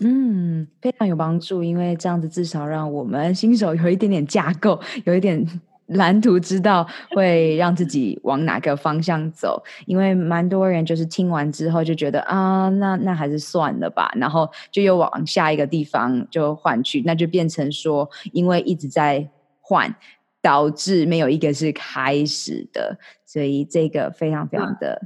[0.00, 5.46] 嗯，非常有帮助，因为这样子至少让我们新手有一点点架构，有一点
[5.86, 9.62] 蓝图，知道会让自己往哪个方向走。
[9.86, 19.28] 因为蛮多人就是听完之后就觉得啊，那那还是算了吧，然后就又往下一个地方就换去，那就变成说，因为一直在
[19.60, 19.94] 换。
[20.44, 25.00] 导致没有一个是开始的，所以这个非常非常的、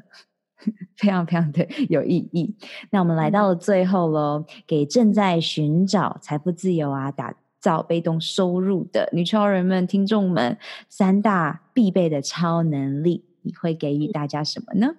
[0.67, 2.57] 嗯、 非常非常的有意义。
[2.91, 10.59] 那我们来到了最后喽，给正在寻找财富自由啊、打造被动收入的女超人们、听众们，
[10.89, 14.97] 三大必备的超能力，你会给予大家什么呢？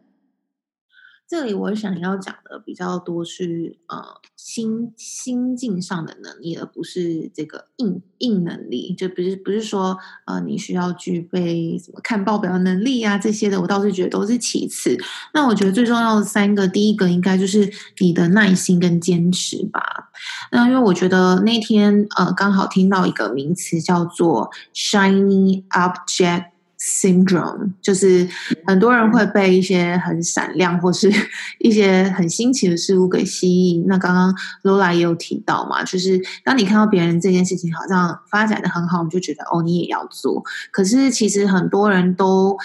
[1.30, 4.04] 这里我想要讲的比较多是呃
[4.36, 8.96] 心心境上的能力，而不是这个硬硬能力。
[8.96, 14.98] 就不是不是说呃你需要具备什么看报表的能力啊这些的，我倒是觉得都是其次。
[15.36, 20.10] 那我觉得最重要的三个，第一个应该就是你的耐心跟坚持吧。
[20.52, 26.46] 那因为我觉得那天呃刚好听到一个名词叫做 shiny object。
[26.80, 28.26] Syndrome 就是
[28.66, 31.12] 很多人会被一些很闪亮或是
[31.60, 33.84] 一些很新奇的事物给吸引。
[33.86, 40.42] 那刚刚 Lola 也有提到嘛，就是当你看到别人这件事情好像发展得很好，你就觉得哦，你也要做。
[40.72, 42.58] 可是其实很多人都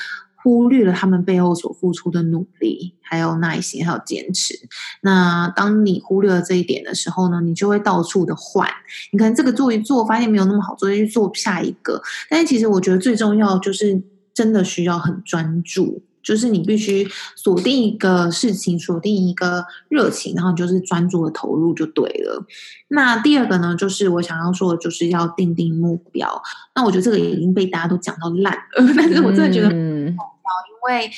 [0.45, 4.55] 忽略了他们背后所付出的努力，还有耐心，还有坚持。
[5.01, 8.69] 那当你忽略了这一点的时候呢，你就会到处的换。
[9.11, 12.01] 你可能这个做一做，发现没有那么好做，就去做下一个。
[12.31, 14.01] 但是其实我觉得最重要就是。
[14.35, 22.45] 真的需要很专注，就是你必须锁定一个事情，锁定一个热情，然后就是专注的投入就对了。
[22.89, 26.43] 那第二个呢，就是我想要说的，就是要定定目标。
[26.75, 30.27] 那我觉得这个已经被大家都讲到烂了，但是我真的觉得很重
[30.69, 31.11] 因为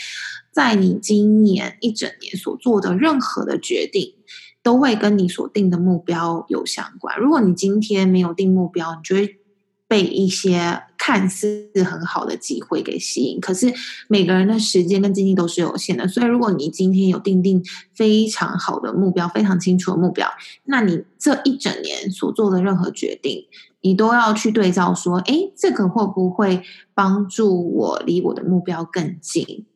[0.53, 4.15] 在你今年一整年所做的任何的决定，
[4.63, 7.19] 都会跟你所定的目标有相关。
[7.19, 9.41] 如果你今天没有定目标，你就会
[9.89, 13.73] 被一些看似很好的机会给吸引，可是
[14.09, 17.63] 每个人的时间跟精力都是有限的，所以如果你今天有定定
[17.95, 20.29] 非常好的目标，非常清楚的目标，
[20.65, 23.47] 那你这一整年所做的任何决定，
[23.81, 26.63] 你都要去对照说，诶，这个会不会
[26.93, 29.67] 帮助我离我的目标更近？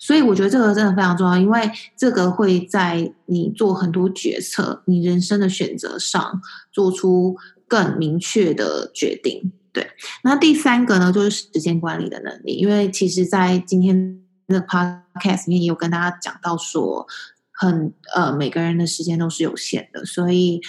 [0.00, 6.40] 所以我觉得这个真的非常重要，因为这个会在你做很多决策、你人生的选择上
[6.72, 7.36] 做出
[7.72, 9.50] 更明确的决定。
[9.72, 9.88] 对，
[10.22, 12.56] 那第三个呢，就是时间管理的能力。
[12.56, 17.06] 因为其实，在今天的 podcast 里面也有跟大家讲到说，
[17.50, 20.60] 很呃，每个人的时间都是有限的，所以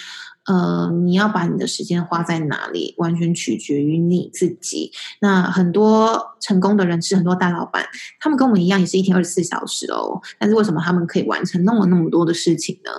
[0.46, 4.90] 呃，你要把你的时间花在哪里，完全取决于你自己。
[5.20, 7.84] 那很多成功的人是很多大老板，
[8.18, 12.90] 他们跟我们一样，也是一天二十四小时哦，但是为什么他们可以完成那么那么多的事情呢？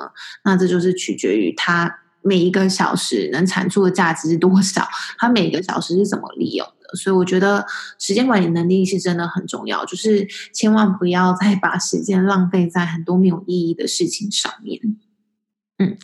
[0.44, 2.02] 那这就是取决于他。
[2.26, 4.86] 每一个小时能产出的价值是多少？
[5.20, 6.98] 它每一个小时是怎么利用的？
[6.98, 7.64] 所以我觉得
[8.00, 14.82] 时间管理能力是真的很重要，就是千万不要再把时间浪费在很多没有意义的事情上面。
[15.78, 15.98] 嗯。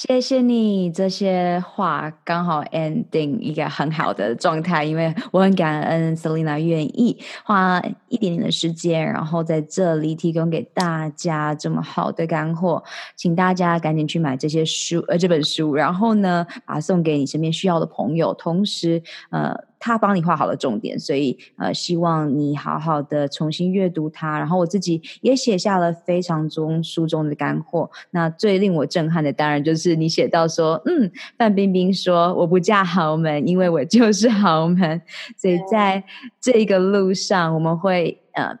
[0.00, 12.80] 谢谢你，这些话刚好 ending 一个很好的状态，因为我很感恩 Selina 愿意花一点点的时间，然后在这里提供给大家这么好的干货，
[13.16, 19.67] 请大家赶紧去买这些书，呃，这本书，然后呢，把它送给你身边需要的朋友，同时，呃。
[19.78, 24.38] 他帮你画好了重点，所以呃，希望你好好的重新阅读它。
[24.38, 27.90] 然后我自己也写下了非常中书中的干货。
[28.10, 35.00] 那最令我震撼的，当然就是你写到说，嗯，范冰冰说我不嫁豪门，因为我就是豪门。
[35.36, 36.02] 所以在
[36.40, 38.18] 这个路上，我们会。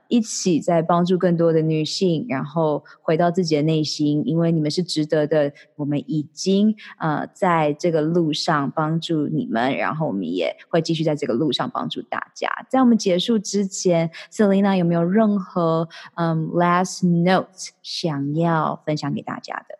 [0.08, 5.52] 一起在帮助更多的女性，然后回到自己的内心，因为你们是值得的。
[5.76, 12.48] 我们已经呃在这个路上帮助你们，然后我们也会继续在这个路上帮助大家。
[12.68, 19.78] 在我们结束之前，Selina 有没有任何嗯 last note 想要分享给大家的？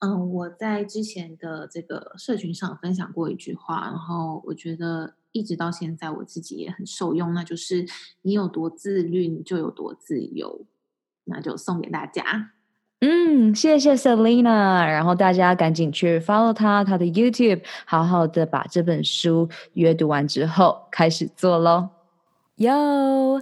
[0.00, 5.14] 嗯，我在之前的这个社群上分享过一句话，然后我觉得。
[5.32, 7.34] 一直到现在，我自己也很受用。
[7.34, 7.86] 那就是
[8.22, 10.66] 你有多自律，你就有多自由。
[11.24, 12.50] 那就送给大家。
[13.00, 14.84] 嗯，谢谢 Selina，。
[14.84, 21.88] 然后大家赶紧去 follow 他，他的 YouTube，好好的把这本书阅读完之后开始做喽。
[22.56, 23.40] 哟。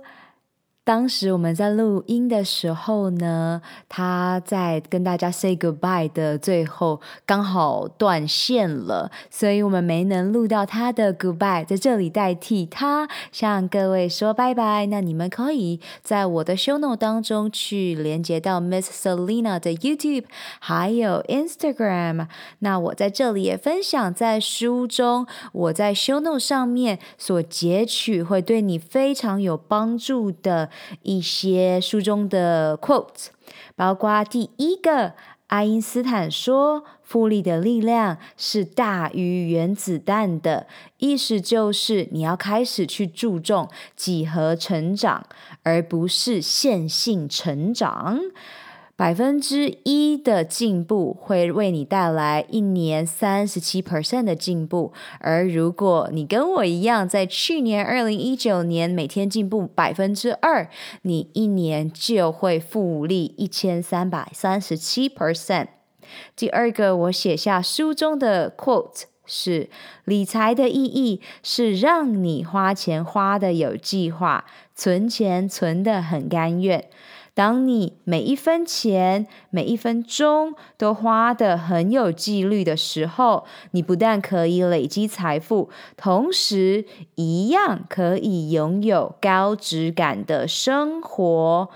[0.90, 14.86] 当时我们在录音的时候呢，他在跟大家 say goodbye 的最后刚好断线了，所以我们没能录到他的 goodbye，在这里代替他向各位说拜拜。
[14.86, 20.24] 那你们可以在我的 show note 当中去连接到 Miss Selina 的 YouTube
[20.58, 22.26] 还有 Instagram。
[22.58, 30.68] 那我在这里也分享在书中我在 show note 上面所截取会对你非常有帮助的。
[31.02, 33.28] 一些书中的 quotes，
[33.74, 35.14] 包括第一个，
[35.48, 40.66] 爱因斯坦说复利的力量是大于原子弹的，
[40.98, 45.26] 意思就是你要开始去注重几何成长，
[45.64, 48.20] 而不是线性成长。
[49.00, 60.68] 百分之一的进步会为你带来一年三十七 percent 的进步，而如果你跟我一样，在去年二零一九年每天进步百分之二，
[61.00, 65.68] 你一年就会复利一千三百三十七 percent。
[66.36, 69.70] 第二个，我写下书中的 quote 是：
[70.04, 74.44] 理财的意义是让你花钱花得有计划，
[74.74, 76.84] 存钱存得很甘愿。
[77.32, 91.70] 当你每一分钱、每一分钟都花得很有纪律的时候，你不但可以累积财富，同时一样可以拥有高质感的生活。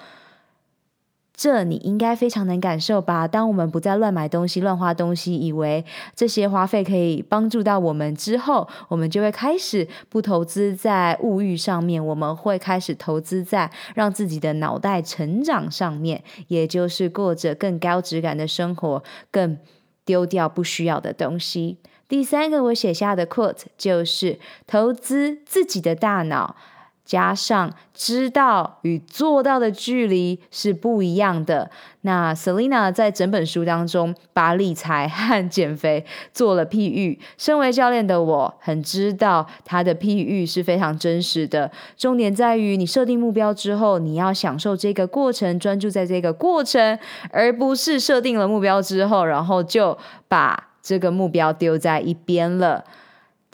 [1.44, 3.28] 这你应该非常能感受吧？
[3.28, 5.84] 当我们不再乱买东西、乱花东西，以为
[6.16, 19.58] 这些花费可以帮助到我们之后，我们就会开始不投资在物欲上面，我们会开始投资在让自己的脑袋成长上面，也就是过着更高质感的生活，更
[20.06, 21.76] 丢掉不需要的东西。
[22.08, 26.56] 第三个我写下的 quote 就是：投资自己的大脑。
[27.04, 31.70] 加上知道与做到的距离是不一样的。
[32.00, 37.18] 那 Selina 在整本书当中把理财和减肥做了譬喻。
[37.38, 41.70] 身为教练的我很知道他的譬喻是非常真实的。
[41.96, 46.98] 重点在于你设定目标之后，你要享受这个过程，专注在这个过程，
[47.30, 49.96] 而不是设定了目标之后，然后就
[50.28, 52.84] 把这个目标丢在一边了。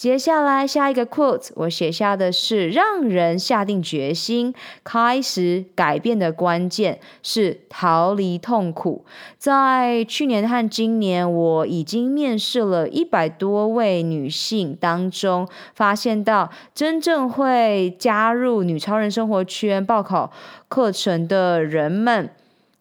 [0.01, 9.05] 接下来下一个 quote，我写下的是：让人下定决心开始改变的关键是逃离痛苦。
[9.36, 20.32] 在去年和今年，我已经面试了一百多位女性当中，发现到真正会加入女超人生活圈报考
[20.68, 22.30] 课程的人们。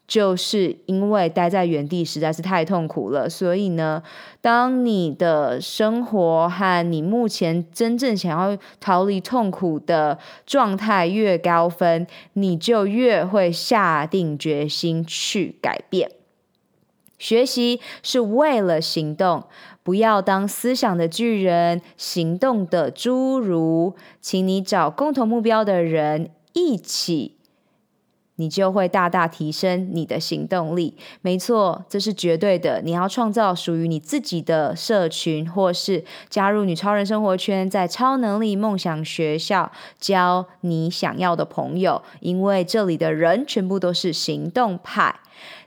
[0.10, 4.02] 就是因为待在原地实在是太痛苦了，所以呢，
[4.42, 16.12] 当你的生活和你目前真正想要逃离痛苦的状态越高分，你就越会下定决心去改变。
[17.20, 19.44] 学习是为了行动，
[19.84, 23.94] 不要当思想的巨人，行动的侏儒。
[24.20, 27.39] 请你找共同目标的人一起。
[28.40, 30.96] 你就会大大提升你的行动力。
[31.22, 32.82] 没错，这是绝对的。
[32.82, 39.70] 你要创造属于你自己的社群，或是加入女超人生活圈，在超能力梦想学校
[40.00, 45.20] 交你想要的朋友，因为这里的人全部都是行动派。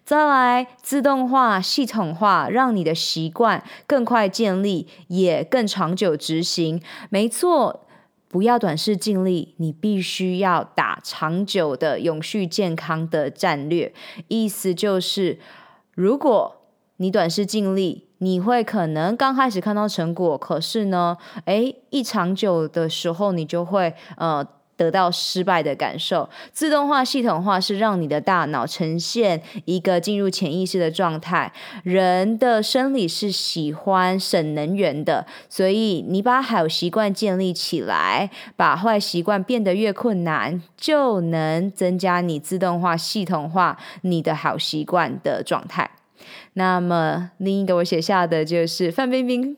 [0.05, 6.83] 再来，自动化、系统化，让你的习惯更快建立，也更长久执行。
[7.11, 7.87] 没错。
[8.33, 13.93] 不要短视尽力，你必须要打长久的永续健康的战略。
[14.27, 15.39] 意思就是，
[15.95, 16.57] 如果
[16.97, 24.45] 你短视尽力，你会可能刚开始看到成果，可是呢，诶，一长久的时候，你就会呃。
[24.83, 26.29] 得到失败的感受。
[26.53, 31.53] 自动化、系统化是让你的大脑呈现一个进入潜意识的状态。
[31.85, 45.89] 人的生理是喜欢省能源的，所以你把好习惯建立起来，把坏习惯变得越困难，就能增加你自动化、系统化你的好习惯的状态。
[46.55, 49.57] 那么另一个我写下的就是范冰冰。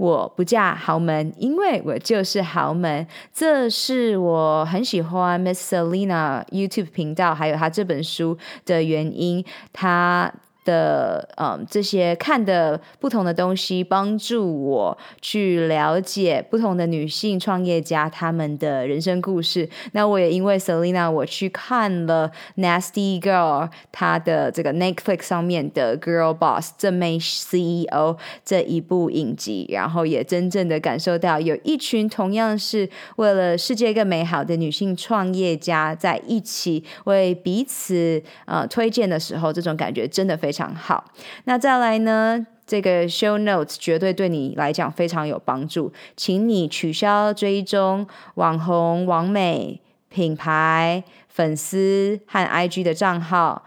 [0.00, 3.06] 我不嫁豪门，因为我就是豪门。
[3.34, 9.44] 这是我很喜欢 Miss Selina YouTube 频道，还有她这本书的原因。
[9.74, 10.32] 她
[10.70, 19.68] 的嗯，这些看的不同的东西，帮助我去了解不同的女性创业家她们的人生故事。
[19.92, 41.04] 那我也因为 Selina，我去看了 Nasty Girl 她的这个 Netflix 上面的 Girl Boss 正妹 CEO 这一部影集，然后也真正的感受到有一群同样是为了世界更美好的女性创业家在一起为彼此呃推荐的时候，这种感觉真的非常常好。
[41.44, 49.80] 那再来呢，这个 show notes 绝对对你来讲非常有帮助，请你取消追踪网红、网美、
[50.10, 53.64] 品牌、粉丝和 IG 的账号。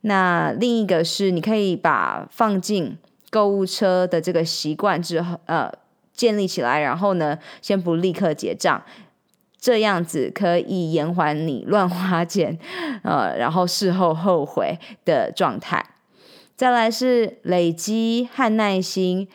[0.00, 2.98] 那另一个是，你可以把放进
[3.30, 5.72] 购物车的这个习惯之后，呃，
[6.12, 8.82] 建立起来，然后呢，先不立刻结账。
[9.60, 12.58] 这样子可以延缓你乱花钱，
[13.04, 15.91] 呃，然后事后后悔的状态。
[16.62, 19.26] 再来是累积和耐心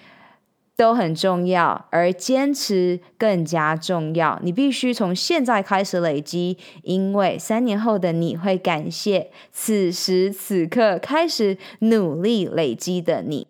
[0.78, 4.39] 都很重要，而坚持更加重要。
[4.41, 13.47] 你必须从现在开始累积，因为三年后的你会感谢此时此刻开始努力累积的你。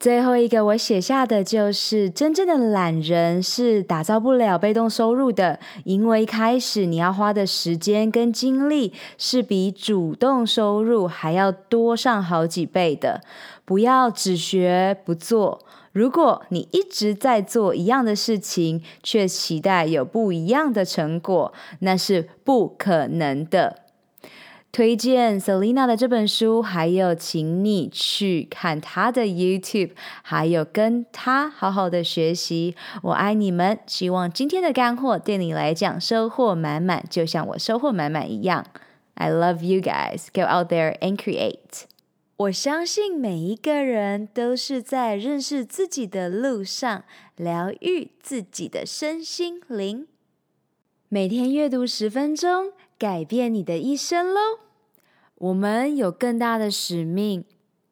[0.00, 13.20] 最后一个我写下的就是，真正的懒人是打造不了被动收入的，因为一开始你要花的时间跟精力是比主动收入还要多上好几倍的。
[13.66, 23.80] 不要只学不做，如果你一直在做一样的事情，却期待有不一样的成果，那是不可能的。
[24.72, 29.90] 推荐 Selina 的这本书，还有请你去看她的 YouTube，
[30.22, 32.76] 还有跟她好好的学习。
[33.02, 38.64] 我爱你们，希望今天的干货对你来讲收获满满，就像我收获满满一样。
[39.14, 40.28] I love you guys.
[40.32, 41.82] Go out there and create.
[42.36, 47.02] 我相信每一个人都是在认识自己的路上，
[47.34, 50.06] 疗愈自己的身心灵。
[51.08, 52.72] 每天阅读十分钟。
[53.00, 54.58] 改变你的一生喽！
[55.36, 57.46] 我们有更大的使命，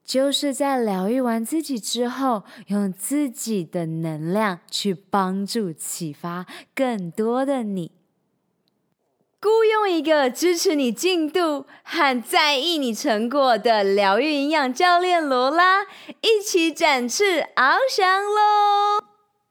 [0.05, 6.45] 就是在疗愈完自己之后，用自己的能量去帮助、启发
[6.75, 7.91] 更多的你。
[9.41, 15.85] 雇佣一个支持你进度和在意你成果的疗愈营养教练罗拉，
[16.21, 19.03] 一起展翅翱翔喽！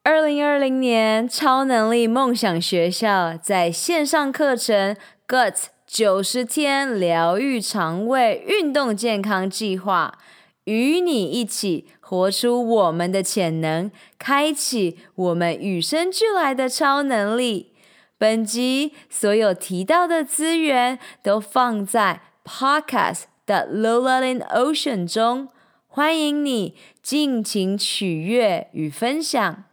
[0.03, 4.95] 二零二零年超能力梦想学校在线上课程。
[5.29, 10.17] Gut 九十天疗愈肠胃运动健康计划，
[10.63, 17.73] 与你一起活出我们的潜能，开启我们与生俱来的超能力。
[18.17, 25.49] 本集所有提到的资源都放在 Podcast 的 Lola in Ocean 中，
[25.87, 29.65] 欢迎你尽情取悦与分享。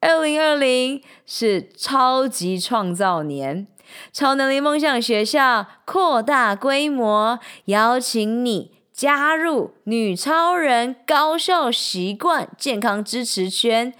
[0.00, 3.68] 二零二零是超级创造年。
[4.12, 13.92] 超能力梦想学校扩大规模，邀请你加入女超人高效习惯健康支持圈，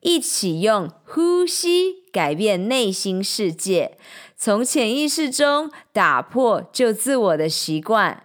[0.00, 3.96] 一起用呼吸改变内心世界，
[4.36, 8.24] 从潜意识中打破旧自我的习惯。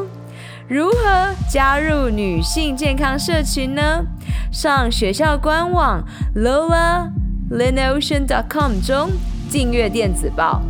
[0.71, 4.05] 如何加入女性健康社群呢？
[4.53, 6.01] 上学校官网
[6.33, 9.11] lolaLinOcean.com 中
[9.51, 10.61] 订阅电子报，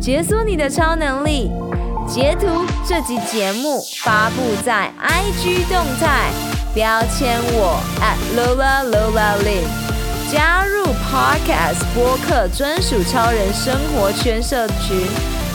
[0.00, 1.50] 解锁你的超能力。
[2.08, 6.30] 截图这集节目发布在 IG 动态，
[6.74, 9.66] 标签我 at @LolaLolaLin，
[10.32, 14.96] 加入 Podcast 播客专属超人生活圈社群